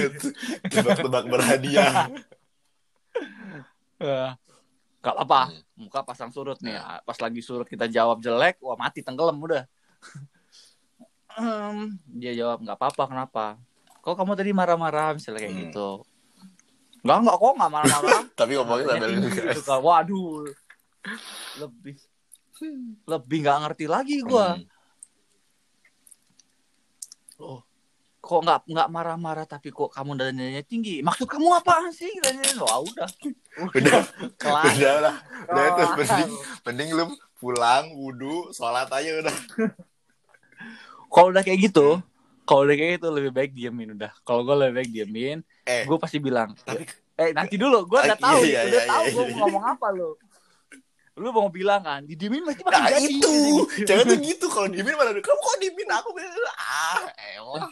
[0.73, 2.07] Tebak-tebak berhadiah.
[3.95, 4.29] Eh,
[4.99, 5.41] nggak apa-apa.
[5.49, 5.63] Hmm.
[5.77, 6.75] muka pasang surut nih.
[7.01, 9.63] Pas lagi surut kita jawab jelek wah mati tenggelam udah.
[12.15, 13.45] Dia jawab nggak apa-apa kenapa?
[13.99, 15.15] Kok kamu tadi marah-marah?
[15.15, 15.63] misalnya kayak Hmm.
[15.63, 15.89] gitu
[17.05, 18.23] nggak nggak kok nggak marah-marah.
[18.39, 19.79] Tapi ngomongnya sambil Tinggi gitu kan.
[19.85, 20.49] waduh.
[21.61, 21.95] Lebih
[23.05, 24.57] lebih nggak ngerti lagi gua.
[24.57, 24.65] Hmm.
[27.45, 27.61] oh
[28.25, 31.05] kok nggak nggak marah-marah tapi kok kamu dananya tinggi?
[31.05, 32.09] Maksud kamu apa sih?
[32.17, 33.09] Dananya wah udah.
[33.71, 34.03] Udah,
[34.35, 34.67] kelar.
[34.67, 35.15] udah lah.
[35.47, 36.31] Udah itu mending,
[36.67, 37.05] mending lu
[37.39, 39.35] pulang, wudhu, sholat aja udah.
[41.07, 42.03] kalau udah kayak gitu
[42.45, 45.97] kalau udah kayak gitu lebih baik diemin udah kalau gue lebih baik diemin Eh, gue
[45.97, 49.11] pasti bilang tapi eh nanti dulu gue udah Ah, tahu iya, udah iya, tahu iya,
[49.11, 49.35] gue iya.
[49.41, 50.09] ngomong apa lo
[51.15, 53.33] lu mau bilang kan didiemin pasti makin nah jadi itu,
[53.71, 53.87] gitu.
[53.87, 54.45] jangan tuh gitu.
[54.51, 56.09] Kalau diemin malah, kamu kok diemin aku?
[56.59, 57.07] Ah,
[57.39, 57.71] elah.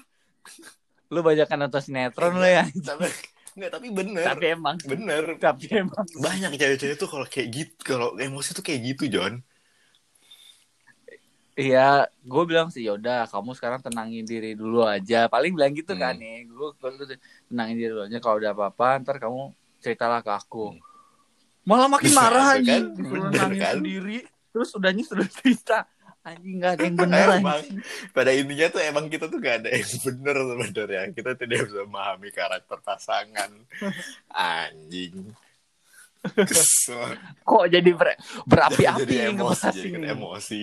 [1.11, 3.05] lu banyak kan nonton sinetron lo ya Tapi,
[3.53, 4.23] enggak, tapi bener.
[4.25, 5.23] tapi emang Bener.
[5.37, 9.43] tapi emang Banyak cewek-cewek tuh kalau kayak gitu, kalau emosi tuh kayak gitu, John.
[11.53, 15.29] Iya, gue bilang sih yaudah kamu sekarang tenangin diri dulu aja.
[15.29, 16.21] Paling bilang gitu kan Hmm.
[16.21, 16.37] nih.
[16.49, 16.73] Gue
[17.45, 18.17] tenangin diri dulu aja.
[18.17, 20.73] Kalau udah apa-apa, ntar kamu ceritalah ke aku.
[20.73, 20.81] Hmm.
[21.63, 22.97] Malah makin marah anjing.
[22.97, 23.29] kan?
[23.29, 23.73] Nangis kan?
[23.77, 24.17] sendiri.
[24.49, 25.77] Terus udahnya sudah cerita.
[26.23, 27.61] Anjing gak ada yang bener Emang.
[28.09, 31.03] Pada intinya tuh emang kita tuh gak ada yang bener sebenarnya.
[31.13, 33.51] Kita tidak bisa memahami karakter pasangan.
[34.31, 35.29] Anjing.
[36.23, 37.19] Kesel.
[37.43, 38.15] Kok jadi ber-
[38.47, 40.61] berapi-api emosi, jadi kan emosi.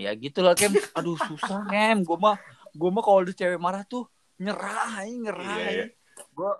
[0.00, 0.72] Ya gitu lah Kem.
[0.96, 2.00] Aduh susah Kem.
[2.02, 2.40] Gue mah
[2.72, 4.08] gue mah kalau ada cewek marah tuh
[4.40, 5.56] nyerah, nyerah.
[5.60, 5.86] Iya, iya.
[6.32, 6.52] Gue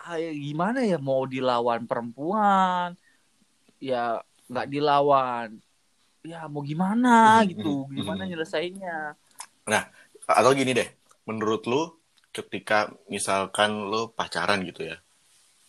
[0.00, 2.96] ah, ya gimana ya mau dilawan perempuan
[3.80, 5.48] ya nggak dilawan
[6.24, 8.30] ya mau gimana Mhm, gitu mhm, gimana mhm.
[8.34, 8.98] nyelesainnya
[10.30, 10.86] Atau gini deh,
[11.26, 11.90] menurut lu
[12.30, 14.98] ketika misalkan lu pacaran gitu ya,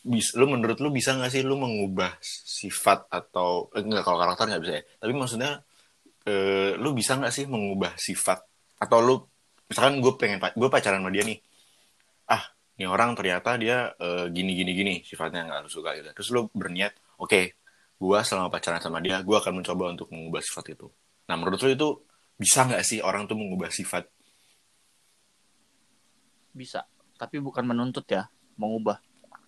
[0.05, 4.45] bis, lu menurut lu bisa nggak sih lu mengubah sifat atau eh, enggak kalau karakter
[4.53, 5.65] nggak bisa ya, tapi maksudnya
[6.27, 8.41] eh, lu bisa nggak sih mengubah sifat?
[8.81, 9.15] Atau lu
[9.69, 11.39] misalkan gue pengen gue pacaran sama dia nih,
[12.27, 12.43] ah
[12.75, 16.51] ini orang ternyata dia eh, gini gini gini sifatnya nggak lu suka gitu, terus lu
[16.51, 17.41] berniat, oke,
[18.01, 20.91] gue selama pacaran sama dia, gue akan mencoba untuk mengubah sifat itu.
[21.29, 21.89] Nah menurut lu itu
[22.35, 24.09] bisa nggak sih orang tuh mengubah sifat?
[26.51, 26.83] Bisa
[27.15, 28.97] tapi bukan menuntut ya mengubah.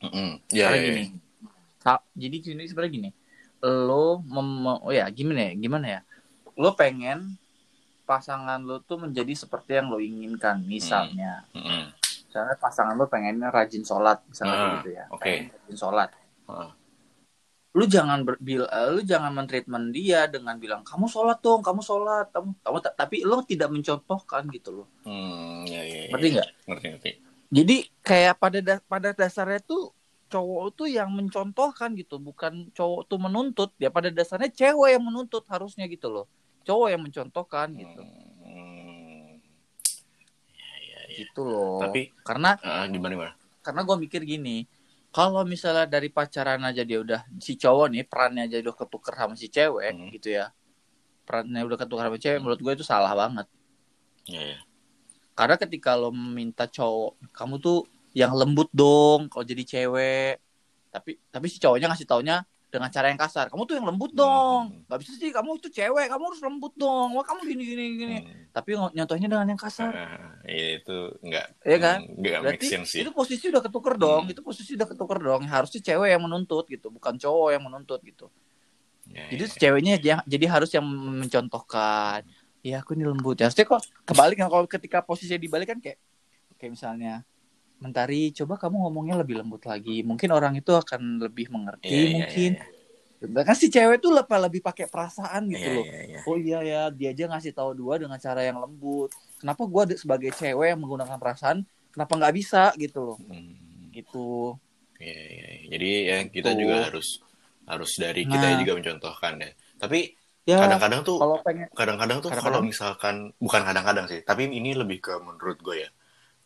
[0.05, 0.39] Mm-mm.
[0.53, 0.87] Ya, karena ya, ya.
[0.87, 1.03] gini
[1.83, 3.09] Sa- jadi gini sebenarnya gini.
[3.63, 6.01] Lo mem- oh ya gimana ya gimana ya
[6.55, 7.35] lo pengen
[8.03, 11.89] pasangan lo tuh menjadi seperti yang lo inginkan misalnya Mm-mm.
[12.27, 15.23] misalnya pasangan lo pengennya rajin sholat misalnya Ah, gitu ya oke.
[15.23, 16.09] pengen rajin sholat
[16.43, 16.69] Ah.
[17.73, 21.81] lu jangan ber, bil- eh, lu jangan mentreatment dia dengan bilang kamu sholat dong kamu
[21.81, 26.09] sholat kamu kamu ta- tapi lo tidak mencontohkan gitu loh Hmm, ya, ya, ya.
[26.13, 27.11] ngerti nggak Ngerti, ngerti.
[27.49, 29.89] jadi kayak pada da- pada dasarnya tuh
[30.29, 35.41] cowok tuh yang mencontohkan gitu bukan cowok tuh menuntut ya pada dasarnya cewek yang menuntut
[35.47, 36.25] harusnya gitu loh
[36.63, 38.01] cowok yang mencontohkan gitu
[38.43, 39.39] Hmm.
[40.51, 41.15] Ya, ya, ya.
[41.19, 43.33] gitu loh Tapi- karena Ah, gimana, gimana?
[43.59, 44.67] karena gue mikir gini
[45.09, 49.35] kalau misalnya dari pacaran aja dia udah si cowok nih perannya aja udah ketuker sama
[49.35, 50.09] si cewek Hmm.
[50.09, 50.51] gitu ya
[51.23, 53.47] perannya udah ketuker sama cewek menurut gue itu salah banget
[54.23, 54.59] Ya, ya.
[55.33, 57.79] karena ketika lo meminta cowok kamu tuh
[58.13, 60.37] yang lembut dong kalau jadi cewek
[60.89, 64.61] tapi tapi si cowoknya ngasih taunya dengan cara yang kasar kamu tuh yang lembut dong
[64.65, 64.81] Hmm.
[64.89, 68.17] nggak bisa sih kamu tuh cewek kamu harus lembut dong wah kamu gini gini gini
[68.17, 68.49] Hmm.
[68.49, 69.93] tapi nyontohnya dengan yang kasar
[70.41, 71.45] ya, itu enggak.
[71.61, 71.97] Iya kan?
[72.03, 73.01] Enggak make berarti sense sih.
[73.01, 74.33] itu posisi udah ketuker dong Hmm.
[74.33, 78.27] itu posisi udah ketuker dong harusnya cewek yang menuntut gitu bukan cowok yang menuntut gitu
[79.03, 79.51] Ya, jadi ya.
[79.59, 82.23] ceweknya jadi harus yang mencontohkan
[82.61, 85.99] ya aku ini lembut ya harusnya kok kebalik kan kalau ketika posisinya dibalik kan kayak
[86.55, 87.27] kayak misalnya
[87.83, 92.15] Mentari coba kamu ngomongnya lebih lembut lagi mungkin orang itu akan lebih mengerti Iya, iya,
[92.15, 92.63] mungkin iya,
[93.23, 96.19] Bahkan si cewek tuh lebih lebih pakai perasaan gitu iya, loh iya, iya.
[96.27, 99.99] oh iya ya dia aja ngasih tahu dua dengan cara yang lembut kenapa gua de-
[100.03, 101.57] sebagai cewek yang menggunakan perasaan
[101.93, 104.17] kenapa nggak bisa gitu loh Hmm, gitu
[105.01, 105.65] iya, iya, iya.
[105.73, 106.59] Jadi ya kita Tuh.
[106.61, 107.07] juga harus
[107.71, 108.59] harus dari kita Nah.
[108.61, 109.49] juga mencontohkan ya.
[109.81, 109.97] Tapi
[110.49, 113.15] ya kadang-kadang tuh kalau pengen kadang-kadang tuh kalau misalkan
[113.45, 115.89] bukan kadang-kadang sih, tapi ini lebih ke menurut gue ya.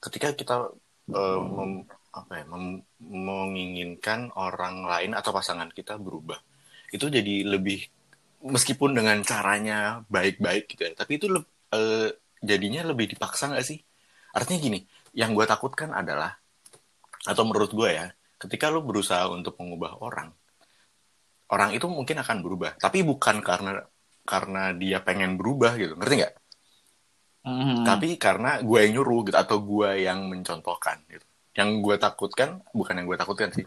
[0.04, 0.54] Ketika kita
[1.12, 6.40] eh, mem- apa ya, mem- menginginkan orang lain atau pasangan kita berubah,
[6.92, 7.86] itu jadi lebih
[8.42, 12.10] meskipun dengan caranya baik-baik gitu ya, tapi itu leb- eh,
[12.42, 13.80] jadinya lebih dipaksa nggak sih?
[14.34, 14.80] Artinya gini,
[15.18, 16.38] yang gue takutkan adalah
[17.28, 20.30] atau menurut gue ya, ketika lu berusaha untuk mengubah orang,
[21.52, 23.84] orang itu mungkin akan berubah, tapi bukan karena
[24.28, 26.34] karena dia pengen berubah gitu, ngerti nggak?
[27.48, 27.88] Hmm.
[27.88, 31.24] Tapi karena gue yang nyuruh gitu atau gue yang mencontohkan gitu.
[31.56, 33.64] Yang gue takutkan bukan yang gue takutkan sih.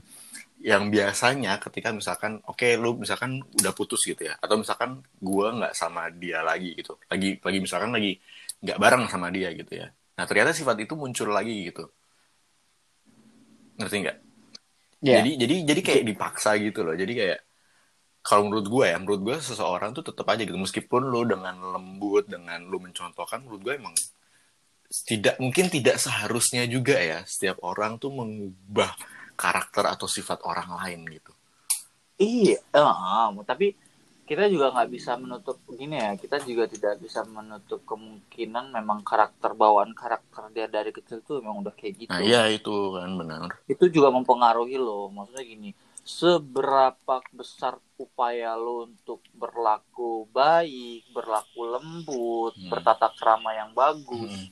[0.60, 5.72] Yang biasanya ketika misalkan oke lu misalkan udah putus gitu ya atau misalkan gue nggak
[5.72, 7.00] sama dia lagi gitu.
[7.08, 8.20] Lagi lagi misalkan lagi
[8.60, 9.88] nggak bareng sama dia gitu ya.
[9.88, 11.88] Nah ternyata sifat itu muncul lagi gitu.
[13.80, 14.18] Ngerti nggak?
[15.00, 15.24] Ya.
[15.24, 16.92] Jadi jadi jadi kayak dipaksa gitu loh.
[16.92, 17.38] Jadi kayak
[18.20, 20.56] kalau menurut gue ya, menurut gue seseorang tuh tetap aja gitu.
[20.60, 23.96] Meskipun lu dengan lembut, dengan lu mencontohkan, menurut gue emang
[24.90, 28.90] tidak mungkin tidak seharusnya juga ya setiap orang tuh mengubah
[29.38, 31.32] karakter atau sifat orang lain gitu.
[32.20, 33.72] Iya, ah, tapi
[34.30, 36.14] kita juga nggak bisa menutup gini ya.
[36.14, 41.66] Kita juga tidak bisa menutup kemungkinan memang karakter bawaan karakter dia dari kecil tuh memang
[41.66, 42.10] udah kayak gitu.
[42.14, 43.50] Nah iya itu kan benar.
[43.66, 45.10] Itu juga mempengaruhi lo.
[45.10, 46.96] Maksudnya gini, seberapa
[47.30, 52.68] besar upaya lo untuk berlaku baik, berlaku lembut, Hmm.
[52.68, 54.48] bertata krama yang bagus Hmm.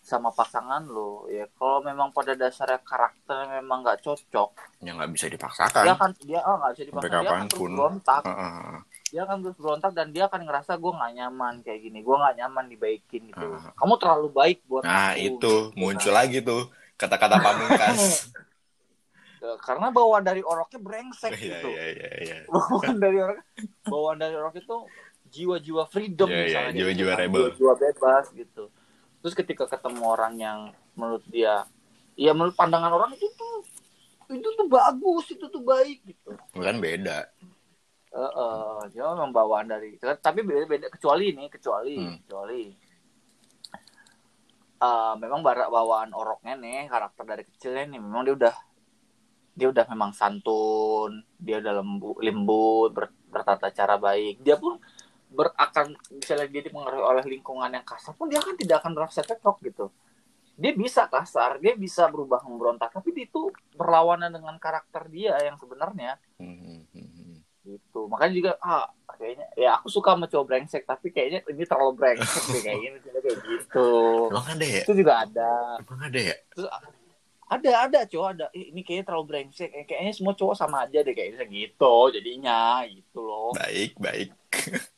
[0.00, 5.26] sama pasangan lo, ya kalau memang pada dasarnya karakternya memang nggak cocok, Ya nggak bisa
[5.26, 5.82] dia dipaksakan.
[5.88, 8.22] akan dia oh nggak bisa Sampai dipaksa, dia akan terus berontak.
[8.24, 8.76] Heeh.
[9.06, 12.36] dia akan terus berontak dan dia akan ngerasa gue nggak nyaman kayak gini gue nggak
[12.36, 13.70] nyaman dibaikin gitu Ah.
[13.74, 16.18] kamu terlalu baik buat Nah aku, itu gitu muncul kan.
[16.20, 16.62] lagi tuh
[16.94, 17.98] kata-kata pamungkas.
[19.46, 22.36] Eh, karena bawaan dari oroknya brengsek Iya gitu iya iya iya.
[22.50, 23.38] bawaan dari orok
[23.84, 24.76] bawaan dari orok itu
[25.28, 27.44] jiwa-jiwa freedom Iya, iya, misalnya kayak jiwa-jiwa gitu rebel.
[27.54, 28.64] jiwa bebas gitu
[29.16, 30.58] terus ketika ketemu orang yang
[30.92, 31.62] menurut dia
[32.14, 33.56] ya menurut pandangan orang itu tuh
[34.28, 37.30] itu tuh bagus itu tuh baik gitu Kan beda.
[38.08, 42.18] Eh, eh, dia memang bawaan dari tapi beda-beda kecuali ini kecuali Hmm.
[42.20, 42.62] kecuali
[44.78, 48.54] eh, memang bara- bawaan oroknya nih karakter dari kecilnya nih memang dia udah
[49.56, 54.44] dia udah memang santun dia udah lembu, lembut ber- bertata cara baik.
[54.44, 54.76] Dia pun
[55.32, 59.24] ber, akan misalnya dia dipengaruhi oleh lingkungan yang kasar pun dia kan tidak akan merasa
[59.24, 59.86] cocok gitu.
[60.56, 66.20] Dia bisa kasar dia bisa berubah memberontak tapi itu berlawanan dengan karakter dia yang sebenarnya.
[67.66, 68.00] Gitu.
[68.06, 72.44] Makanya juga ah kayaknya ya aku suka sama cowok brengsek tapi kayaknya ini terlalu brengsek
[72.52, 73.88] deh kayak gini kayak gitu.
[74.28, 74.82] Emang ada ya?
[74.84, 75.52] itu juga ada.
[75.80, 76.36] Emang ada ya?
[76.52, 76.68] terus
[77.46, 80.98] ada ada cowok ada "Ih, ini kayaknya terlalu brengsek Eh, kayaknya semua cowok sama aja
[80.98, 84.30] deh kayaknya gitu jadinya gitu loh Baik baik.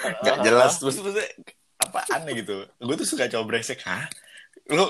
[0.00, 0.78] Eh, Gak jelas.
[0.78, 1.28] Terus maksudnya
[1.76, 2.64] apa aneh gitu.
[2.74, 3.84] Gue tuh suka cowok brengsek.
[3.84, 4.08] Hah?
[4.66, 4.88] Lu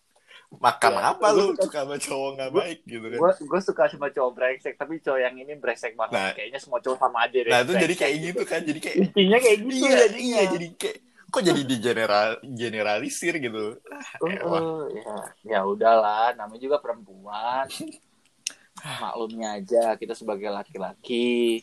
[0.64, 3.18] makan Ya, apa lu suka- suka sama cowok nggak baik gitu kan?
[3.18, 6.32] gue gue suka sama cowok brengsek tapi cowok yang ini brengsek banget Nah.
[6.32, 8.60] kayaknya semua cowok sama aja deh Nah itu jadi kayak gitu kan.
[8.60, 10.24] Jadi kayak intinya kayak gitu iya jadinya.
[10.24, 10.98] iya jadi kayak
[11.30, 13.78] kok jadi di general generalisir gitu.
[14.18, 15.14] Uh, uh, ya
[15.46, 17.70] ya udahlah namanya juga perempuan
[19.02, 21.62] maklumnya aja kita sebagai laki-laki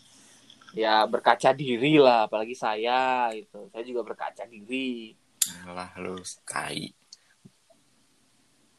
[0.78, 5.16] ya berkaca diri lah apalagi saya gitu saya juga berkaca diri
[5.64, 6.92] Alah lu tai.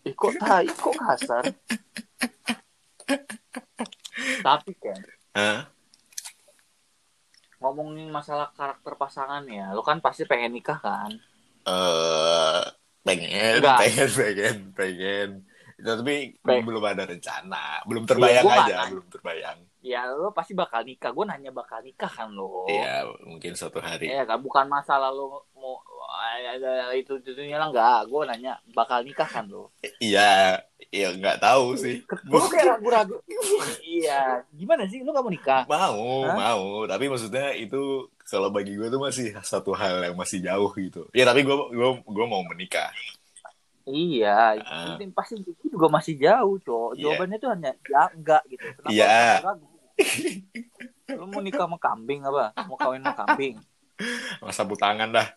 [0.04, 1.44] eh, kok tai kok kasar
[4.46, 5.00] tapi kan
[5.34, 5.60] Hah?
[7.60, 11.10] Ngomongin masalah karakter pasangan ya lu kan pasti pengen nikah kan
[11.68, 12.62] Eh
[13.06, 13.78] pengen, Enggak.
[13.80, 15.28] pengen, pengen, pengen.
[15.78, 17.56] Tapi Peng- belum ada rencana,
[17.88, 19.58] belum terbayang nggak aja, belum terbayang.
[19.90, 24.04] ya lu pasti bakal nikah gue nanya bakal nikah kan lo Iya, mungkin suatu hari.
[24.10, 25.74] ya kan bukan masalah lo mau
[26.96, 32.02] itu itunya lah enggak gue nanya bakal nikah kan lo Iya, iya nggak tahu sih.
[32.26, 33.18] Lu kayak ragu-ragu.
[33.82, 34.42] iya.
[34.54, 35.02] Gimana sih?
[35.02, 35.62] Lu gak mau nikah?
[35.66, 36.34] Mau, Hah?
[36.34, 36.64] mau.
[36.86, 41.06] Tapi maksudnya itu kalau bagi gue tuh masih satu hal yang masih jauh gitu.
[41.12, 42.90] Ya tapi gue gue gue mau menikah.
[43.88, 44.60] Iya.
[44.62, 44.94] Ah.
[44.96, 46.90] Ini pasti itu juga masih jauh, cowok.
[46.94, 47.02] Iya.
[47.02, 48.66] Jawabannya tuh hanya ya enggak gitu.
[48.78, 49.18] Kenapa Iya.
[49.42, 49.66] ragu?
[51.18, 52.52] Lu mau nikah sama kambing apa?
[52.68, 53.54] Mau kawin sama kambing?
[54.44, 55.28] Masa tangan dah.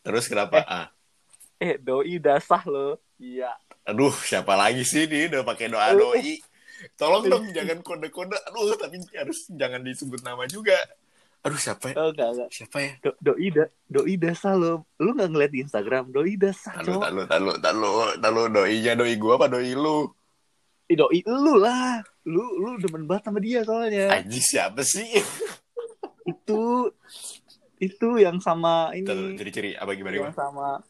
[0.00, 0.64] Terus kenapa?
[0.64, 0.88] Ah,
[1.60, 2.96] Eh, doi udah sah lo.
[3.20, 3.52] Iya.
[3.84, 6.40] Aduh, siapa lagi sih nih udah pakai doa doi.
[6.96, 8.32] Tolong dong jangan kode-kode.
[8.48, 10.76] Aduh, tapi harus jangan disebut nama juga.
[11.44, 11.94] Aduh, siapa ya?
[12.00, 12.48] Oh, enggak, enggak.
[12.48, 12.92] Siapa ya?
[13.04, 14.88] Do, doi da, doi dasa lo.
[14.96, 17.02] Lu nggak ngeliat di Instagram doi dasa, Talu, cowok.
[17.04, 20.08] talu, talu, talu, talu, doinya doi gua apa doi lu?
[20.88, 22.00] Ih, doi lu lah.
[22.24, 24.16] Lu lu demen banget sama dia soalnya.
[24.16, 25.08] Anjing siapa sih?
[26.30, 26.88] Itu
[27.80, 29.34] itu yang sama ini.
[29.40, 30.84] Ciri-ciri apa gimana yang sama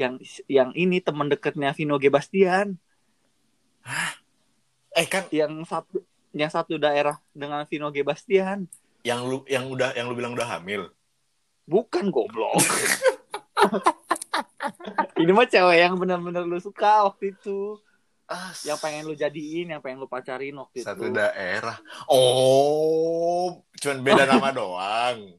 [0.00, 0.14] yang
[0.48, 2.80] yang ini teman dekatnya Vino G Bastian
[4.92, 6.00] Eh kan yang satu
[6.32, 8.70] yang satu daerah dengan Vino G Bastian
[9.02, 10.88] yang lu yang udah yang lu bilang udah hamil.
[11.62, 12.58] bukan goblok.
[15.20, 17.78] Ini mah cewek yang benar-benar lu suka waktu itu.
[18.30, 21.14] Ah, yang pengen lu jadiin yang pengen lu pacarin waktu satu itu.
[21.14, 21.76] daerah.
[22.08, 25.36] Oh, cuman beda nama doang.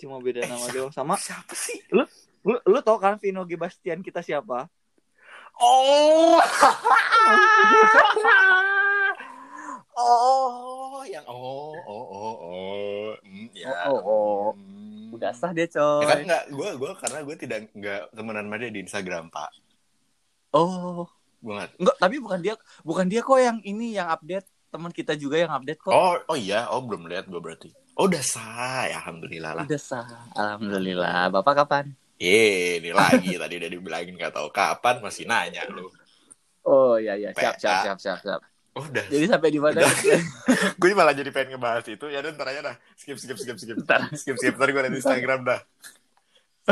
[0.00, 1.76] Cuma beda Eh, nama siapa- doang sama Siapa sih?
[1.92, 2.04] lu
[2.42, 4.64] lu tau kan Vino G Bastian kita siapa
[5.54, 6.40] Oh.
[9.92, 13.12] oh, yang oh oh oh oh.
[13.20, 13.68] Hmm, ya.
[13.84, 14.48] Oh, oh, oh.
[14.54, 15.12] Hmm.
[15.12, 18.56] udah sah dia Ya kan coy enggak, gue gue karena gue tidak enggak temenan sama
[18.56, 19.50] dia di Instagram, Pak.
[20.52, 21.04] oh
[21.40, 21.68] enggak.
[21.76, 25.52] enggak tapi bukan dia bukan dia kok yang ini yang update teman kita juga yang
[25.52, 27.68] update kok Oh, oh iya, oh belum lihat gue berarti.
[28.00, 29.64] Oh, udah sah, ya, alhamdulillah lah.
[29.68, 30.08] Udah sah.
[30.32, 31.28] Alhamdulillah.
[31.28, 31.92] Bapak kapan?
[32.16, 35.92] Eh, ini lagi tadi udah dibilangin nggak tahu kapan masih nanya lu.
[36.64, 37.36] Oh iya iya.
[37.36, 37.52] PA.
[37.52, 38.40] Siap siap siap siap siap.
[38.72, 39.04] Oh, udah.
[39.04, 39.84] Jadi sampai di mana?
[40.80, 42.08] gue malah jadi pengen ngebahas itu.
[42.08, 42.76] Ya udah ntar aja dah.
[42.96, 43.76] Skip skip skip skip.
[43.84, 44.08] Ntar.
[44.16, 45.60] Skip skip ntar gue liat di Instagram dah.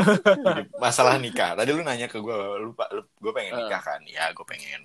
[0.01, 1.53] Jadi, masalah nikah.
[1.53, 3.57] Tadi lu nanya ke gue, lu, lu gue pengen Eh.
[3.69, 4.01] nikah kan?
[4.09, 4.81] Ya, gue pengen.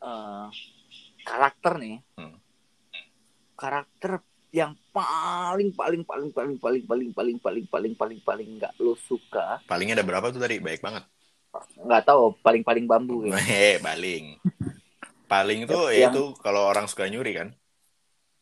[0.00, 0.48] Eh,
[1.28, 1.96] karakter nih.
[2.16, 2.40] Hmm.
[3.52, 4.24] Karakter
[4.56, 9.60] yang paling paling paling paling paling paling paling paling paling paling paling nggak lo suka
[9.68, 10.56] Palingnya ada berapa tuh tadi?
[10.56, 11.04] Baik banget.
[11.76, 13.36] nggak tahu paling paling bambu ya.
[13.36, 13.76] Hehe.
[15.28, 17.48] Paling itu Yang- ya itu kalau orang suka nyuri kan,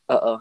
[0.06, 0.38] Eh, eh.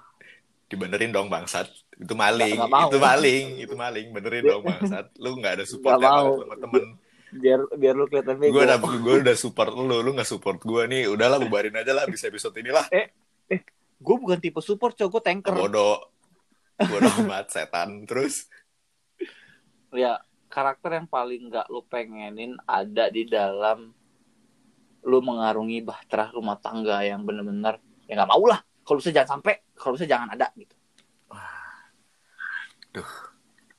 [0.70, 1.70] dibenerin dong bangsat.
[1.94, 4.08] Itu maling, itu maling, itu maling.
[4.12, 5.14] Benerin dong bangsat.
[5.22, 6.38] Lu nggak ada support mau.
[6.38, 7.00] sama temen.
[7.34, 8.54] biar biar lu kelihatan bego.
[8.54, 12.06] gue udah gue udah support lu lu nggak support gue nih udahlah bubarin aja lah
[12.06, 12.86] bisa episode inilah
[14.04, 15.56] Gue bukan tipe support, cowok gue tanker.
[15.56, 16.12] bodoh.
[16.76, 18.04] Bodoh amat setan.
[18.04, 18.52] Terus?
[19.96, 20.20] Ya
[20.52, 23.96] karakter yang paling nggak lu pengenin ada di dalam
[25.04, 28.60] lu mengarungi bahtera rumah tangga yang bener-bener ya nggak mau lah.
[28.84, 30.76] Kalau bisa jangan sampai kalau bisa jangan ada gitu.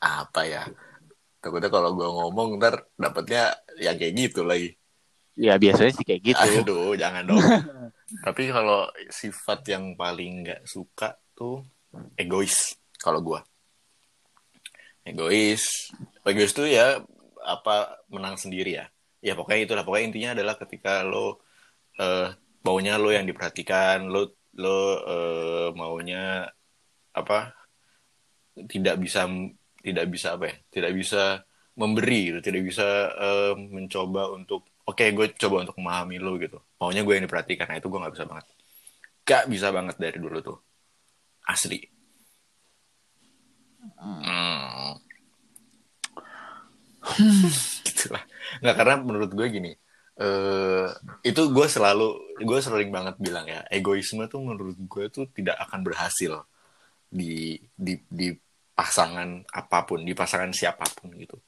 [0.00, 0.64] Apa ya?
[1.44, 4.72] Takutnya kalau gue ngomong ntar dapetnya yang kayak gitu lagi.
[5.36, 6.40] Ya biasanya sih kayak gitu.
[6.40, 7.42] Aduh jangan dong
[8.22, 11.64] tapi kalau sifat yang paling nggak suka tuh
[12.14, 13.40] egois kalau gue
[15.04, 15.92] egois.
[16.24, 16.98] Egois tuh ya
[17.44, 18.86] apa menang sendiri ya.
[19.20, 19.84] Ya pokoknya itulah.
[19.84, 21.44] Pokoknya intinya adalah ketika lo
[22.00, 22.32] eh,
[22.64, 26.48] maunya lo yang diperhatikan lo lo eh, maunya
[27.14, 27.54] apa
[28.66, 29.28] tidak bisa
[29.84, 31.22] tidak bisa apa ya tidak bisa
[31.78, 36.58] memberi gitu tidak bisa eh, mencoba untuk oke gue coba untuk memahami lo gitu.
[36.80, 37.66] Maunya gue yang diperhatikan.
[37.68, 38.46] Nah itu gue nggak bisa banget.
[39.24, 40.58] Gak bisa banget dari dulu tuh.
[41.48, 41.80] Asli.
[44.00, 44.96] Hmm.
[47.84, 48.24] gitulah
[48.64, 49.76] nggak karena menurut gue gini
[50.16, 50.88] eh
[51.20, 55.84] itu gue selalu gue sering banget bilang ya egoisme tuh menurut gue tuh tidak akan
[55.84, 56.48] berhasil
[57.12, 58.32] di di di
[58.74, 61.38] pasangan apa pun di pasangan siapa pun gitu.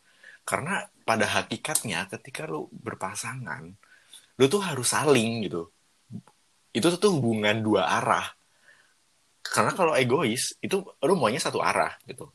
[0.46, 3.78] Karena pada hakikatnya ketika lu berpasangan
[4.36, 5.72] lu tuh harus saling gitu.
[6.74, 8.26] Itu tuh hubungan dua arah.
[9.40, 12.28] Karena kalau egois itu lu maunya satu arah gitu.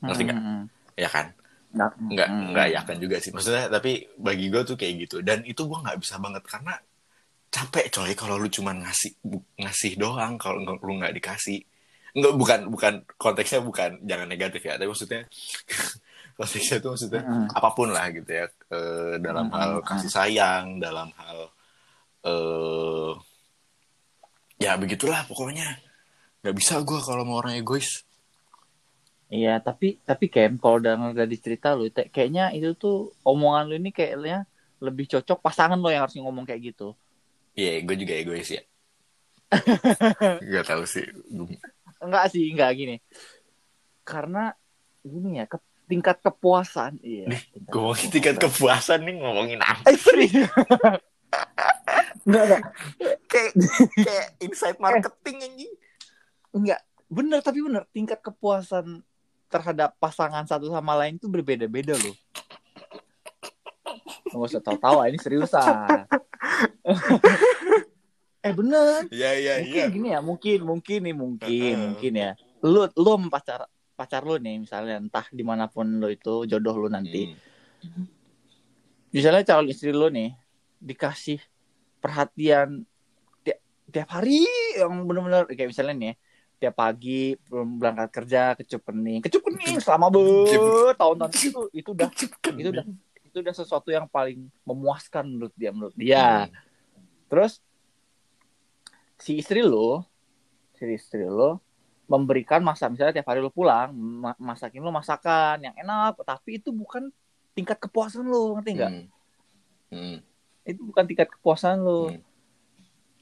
[0.00, 0.40] Ngerti nggak?
[0.40, 0.64] Hmm.
[0.96, 1.26] ya kan?
[1.72, 2.44] Nggak, nggak hmm.
[2.52, 3.30] nggak yakan juga sih.
[3.34, 5.16] Maksudnya tapi bagi gue tuh kayak gitu.
[5.20, 6.74] Dan itu gue nggak bisa banget karena
[7.52, 9.12] capek coy kalau lu cuman ngasih
[9.60, 11.60] ngasih doang kalau lu nggak dikasih.
[12.16, 15.28] Nggak bukan bukan konteksnya bukan jangan negatif ya tapi maksudnya
[16.38, 17.48] konteksnya itu maksudnya Hmm.
[17.56, 19.82] apa pun lah gitu ya eh, dalam Hmm, hal hmm.
[19.88, 21.38] kasih sayang dalam hal
[22.26, 23.12] eh
[24.64, 25.66] ya begitulah pokoknya
[26.42, 27.88] nggak bisa gue kalau mau orang egois
[29.36, 31.82] Iya, tapi tapi Kem, kalau udah dari cerita lu,
[32.14, 32.94] kayaknya itu tuh
[33.30, 34.34] omongan lu ini kayaknya
[34.86, 36.84] lebih cocok pasangan lo yang harus ngomong kayak gitu.
[37.60, 38.60] Iya, gue juga egois ya.
[40.52, 41.06] Gak tahu sih.
[42.04, 42.94] Enggak sih, enggak gini.
[44.10, 44.38] Karena
[45.12, 47.28] gini ya, ke- tingkat kepuasan, iya.
[47.52, 49.84] tingkat Ngomongin tingkat kepuasan nih ngomongin apa?
[49.92, 50.48] Eh, serius.
[52.24, 52.62] enggak, enggak.
[53.28, 53.52] Kayak
[54.00, 55.72] kayak inside marketing anjing.
[56.56, 56.80] Enggak.
[57.12, 57.84] Bener, tapi bener.
[57.92, 59.04] Tingkat kepuasan
[59.52, 62.16] terhadap pasangan satu sama lain tuh berbeda-beda loh.
[64.32, 66.08] Nggak usah tahu-tahu, ini seriusan.
[68.48, 69.12] eh bener.
[69.12, 69.86] Iya iya mungkin iya.
[69.92, 71.76] gini ya, mungkin mungkin nih mungkin Heeh.
[71.76, 72.32] mungkin ya.
[72.64, 73.68] Lu lu pacar
[74.02, 77.30] pacar lu nih misalnya entah di mana pun lu itu jodoh lu nanti.
[77.86, 78.10] Hmm.
[79.14, 80.34] Misalnya calon istri lu nih
[80.82, 81.38] dikasih
[82.02, 82.82] perhatian
[83.46, 83.58] tiap,
[83.94, 84.42] tiap hari
[84.74, 86.14] yang bener-bener kayak misalnya nih ya,
[86.62, 92.08] tiap pagi belum berangkat kerja kecup kening kecup kening selama bertahun-tahun itu itu udah
[92.58, 92.86] itu udah
[93.22, 96.54] itu udah sesuatu yang paling memuaskan menurut dia menurut dia Hmm.
[97.26, 97.58] terus
[99.18, 100.06] si istri lo
[100.74, 101.62] si istri lo
[102.12, 106.68] memberikan masa misalnya tiap hari lo pulang ma- masakin lo masakan yang enak tapi itu
[106.68, 107.08] bukan
[107.52, 109.08] tingkat kepuasan lo ngerti nggak Hmm.
[109.88, 110.16] Hmm.
[110.62, 112.20] itu bukan tingkat kepuasan lo Hmm.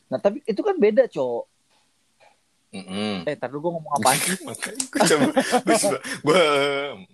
[0.06, 1.46] nah tapi itu kan beda cowok
[2.70, 3.26] Hmm.
[3.26, 4.38] eh tar dulu gue ngomong apa sih
[4.86, 5.26] gue coba,
[5.60, 6.42] gue coba, gue,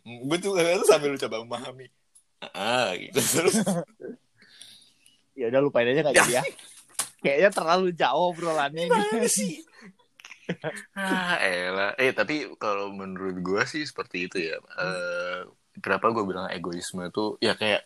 [0.05, 1.89] gue tuh eh, sambil coba memahami.
[2.53, 3.57] Ah, gitu terus.
[5.33, 6.43] ya udah lupain aja jadi ya
[7.25, 9.65] kayaknya terlalu jauh obrolannya ini Gimana sih?
[10.97, 11.93] Ah, elah.
[12.01, 14.57] Eh, tapi kalau menurut gue sih seperti itu ya.
[14.59, 15.41] Eh,
[15.85, 17.83] kenapa gue bilang egoisme itu ya kayak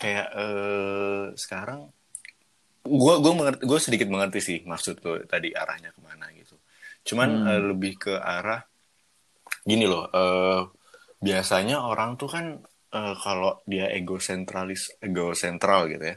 [0.00, 1.80] kayak eh, sekarang
[2.84, 6.54] gue gue mengerti gue sedikit mengerti sih maksud lo tadi arahnya ke mana gitu.
[7.08, 7.48] Cuman Hmm.
[7.50, 8.60] eh, lebih ke arah
[9.64, 10.04] gini loh.
[10.12, 10.60] eh,
[11.26, 12.46] biasanya orang tuh kan
[12.98, 16.16] eh, kalau dia egosentralis egosentral gitu ya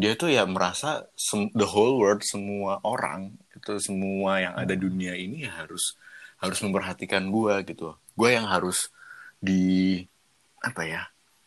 [0.00, 1.04] dia tuh ya merasa
[1.52, 6.00] the whole world semua orang itu semua yang ada dunia ini ya harus
[6.40, 7.92] harus memperhatikan gua gitu.
[8.16, 8.88] Gua yang harus
[9.36, 10.00] di
[10.64, 11.02] apa ya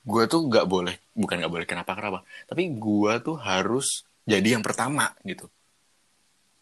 [0.05, 4.63] gua tuh nggak boleh bukan nggak boleh kenapa kenapa tapi gua tuh harus jadi yang
[4.63, 5.49] pertama gitu.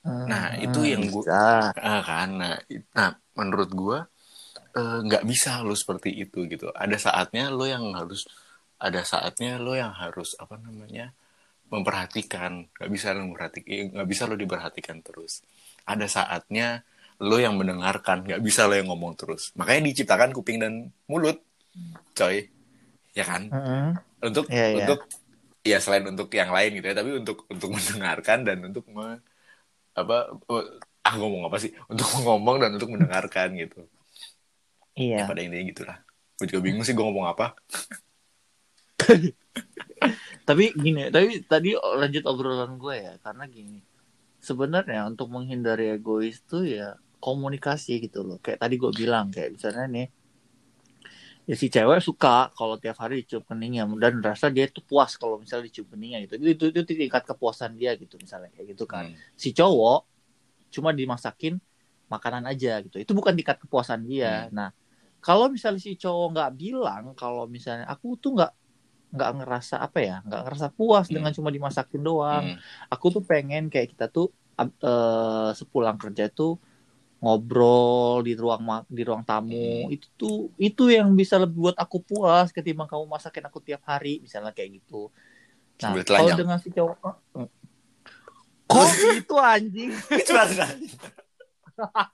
[0.02, 1.70] Nah, itu yang Bisa.
[1.78, 2.30] ah kan?
[2.34, 2.58] Nah,
[2.96, 3.98] nah menurut gua
[4.74, 6.72] eh, nggak bisa lo seperti itu gitu.
[6.72, 8.26] Ada saatnya lo yang harus
[8.82, 11.14] ada saatnya lo yang harus apa namanya
[11.72, 12.67] memperhatikan.
[12.76, 15.41] Nggak bisa lo memperhatikan nggak bisa lo diperhatikan terus.
[15.88, 16.84] Ada saatnya
[17.24, 19.55] lo yang mendengarkan nggak bisa lo yang ngomong terus.
[19.55, 21.39] Makanya diciptakan kuping dan mulut
[22.13, 22.51] coy.
[23.15, 23.47] Ya kan?
[23.47, 23.89] Mm-mm.
[24.22, 24.78] untuk Iya, iya.
[24.84, 24.99] untuk
[25.61, 29.22] ya selain untuk yang lain gitu ya tapi untuk untuk mendengarkan dan untuk me-
[29.91, 30.65] apa eh,
[31.07, 31.72] ah ngomong apa sih?
[31.88, 33.88] Untuk ngomong dan untuk mendengarkan gitu.
[34.91, 35.24] Iya.
[35.24, 35.97] ya pada intinya gitulah.
[36.36, 37.55] Gue juga bingung sih gue ngomong apa
[40.41, 43.80] Tapi gini, tapi tadi lanjut obrolan gue ya, karena gini.
[44.41, 48.41] Sebenarnya untuk menghindari egois tuh ya komunikasi gitu loh.
[48.41, 50.08] Kayak tadi gue bilang kayak misalnya nih
[51.49, 55.41] ya si cewek suka kalau tiap hari dicium keningnya dan merasa dia tuh puas kalau
[55.41, 56.41] misalnya dicium keningnya gitu.
[56.41, 59.10] Itu, itu, itu tingkat kepuasan dia gitu misalnya kayak gitu kan.
[59.10, 59.18] Hmm.
[59.38, 60.06] Si cowok
[60.72, 61.58] cuma dimasakin
[62.10, 62.97] makanan aja gitu.
[62.97, 64.49] Itu bukan tingkat kepuasan dia.
[64.54, 64.74] Nah,
[65.22, 68.54] kalau misalnya si cowok nggak bilang kalau misalnya aku tuh nggak
[69.12, 71.16] nggak ngerasa apa ya nggak ngerasa puas Hmm.
[71.20, 72.55] dengan cuma dimasakin doang.
[72.55, 72.57] Hmm.
[72.88, 76.55] aku tuh pengen kayak kita tuh eh, sepulang kerja tuh
[77.22, 79.86] ngobrol di ruang di ruang tamu.
[79.86, 79.93] Hmm.
[79.93, 84.18] itu tuh itu yang bisa lebih buat aku puas ketimbang kamu masakin aku tiap hari
[84.20, 85.14] misalnya kayak gitu.
[85.82, 87.49] Nah kalau dengan si cowok eh,
[88.70, 88.88] kok?
[89.18, 89.91] Gitu anjing.
[90.09, 90.43] Gue cuma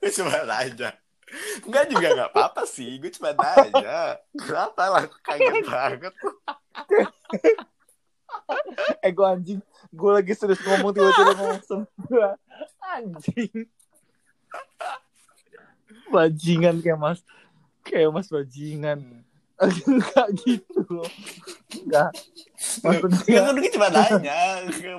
[0.01, 0.91] cuma nanya
[1.67, 2.99] Enggak juga nggak apa-apa sih.
[3.03, 5.03] Gue cuma nanya kenapa lah?
[5.23, 6.13] Kaget banget
[9.05, 9.61] eh gue anjing.
[9.91, 12.29] Gue lagi serius ngomong tiba-tiba ngomong semua
[12.95, 13.67] anjing.
[16.07, 17.19] Bajingan kayak mas.
[17.83, 19.27] Kayak mas bajingan.
[19.89, 20.85] Enggak gitu.
[20.85, 21.09] Loh
[21.67, 22.09] enggak
[22.85, 24.39] maksudnya Enggak, kan gue cuma nanya.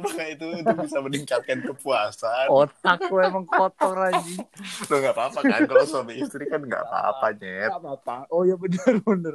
[0.03, 2.47] Maka itu untuk bisa meningkatkan kepuasan.
[2.51, 4.43] Otak lo emang kotor anjing.
[4.91, 5.61] Lo nggak apa-apa kan.
[5.65, 7.71] Kalau suami istri kan nggak apa-apa Nyet.
[7.71, 8.17] Enggak apa-apa.
[8.35, 9.35] Oh ya bener bener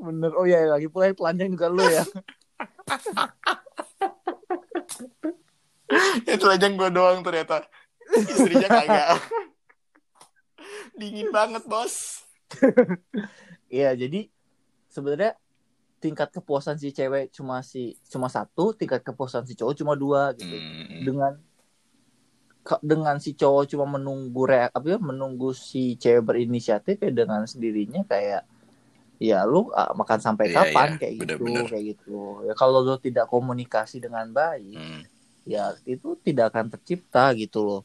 [0.00, 0.32] bener.
[0.34, 2.04] Oh ya lagi pula yang telanjang juga lo ya.
[6.24, 7.68] Itu aja gue doang ternyata.
[8.10, 9.08] Istrinya kagak.
[10.96, 12.26] Dingin banget bos.
[13.70, 14.26] Iya, jadi
[14.90, 15.38] sebenarnya
[16.02, 20.56] tingkat kepuasan si cewek cuma si cuma satu, tingkat kepuasan si cowok cuma dua gitu.
[20.56, 21.04] Hmm.
[21.06, 21.32] Dengan
[22.66, 27.46] ke- dengan si cowok cuma menunggu reak apa ya, menunggu si cewek berinisiatif ya dengan
[27.46, 28.42] sendirinya kayak
[29.20, 31.66] ya lu ah, makan sampai Iya, kapan iya, kayak gitu bener-bener.
[31.68, 32.18] kayak gitu.
[32.48, 35.02] Ya kalau lu tidak komunikasi dengan baik, Hmm.
[35.44, 37.80] ya itu tidak akan tercipta gitu loh.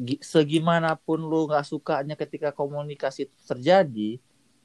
[0.00, 4.10] Gi- Segimanapun lu nggak sukanya ketika komunikasi itu terjadi,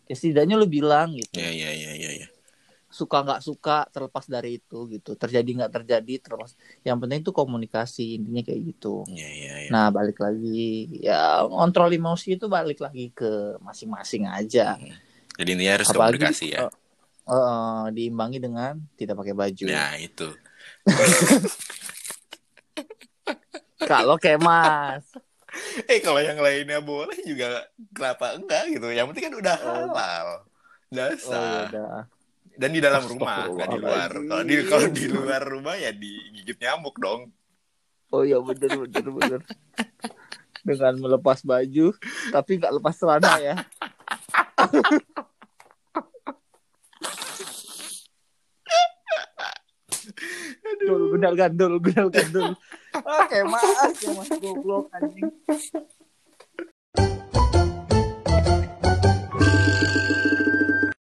[0.08, 1.36] ya setidaknya lu bilang gitu.
[1.36, 2.28] Iya iya iya iya iya.
[2.88, 8.16] suka nggak suka terlepas dari itu gitu terjadi nggak terjadi terlepas yang penting itu komunikasi
[8.16, 9.70] intinya kayak gitu Iya iya iya.
[9.74, 14.96] nah balik lagi ya kontrol emosi itu balik lagi ke masing-masing aja Hmm.
[15.36, 16.68] Jadi ini harus Apalagi- komunikasi ya.
[16.68, 16.72] oh.
[17.26, 19.66] Eh, diimbangi dengan tidak pakai baju.
[19.66, 20.30] Nah, itu.
[23.82, 25.04] Kalau kemas.
[25.88, 28.88] Eh, kalau yang lainnya boleh juga kenapa enggak gitu.
[28.90, 29.74] Yang penting kan udah Oh.
[29.88, 30.28] halal.
[30.92, 31.96] Udah Oh, udah.
[32.56, 34.10] Dan di dalam rumah, nggak di luar.
[34.12, 37.32] Kalau di kalau di luar rumah ya digigit nyamuk dong.
[38.10, 39.42] Oh iya bener bener bener.
[40.62, 41.92] Dengan melepas baju
[42.32, 43.56] tapi nggak lepas celana ya.
[50.86, 52.54] Gundal gandul gundal gandul.
[52.94, 55.32] Ah kemas kemas goblok anjing.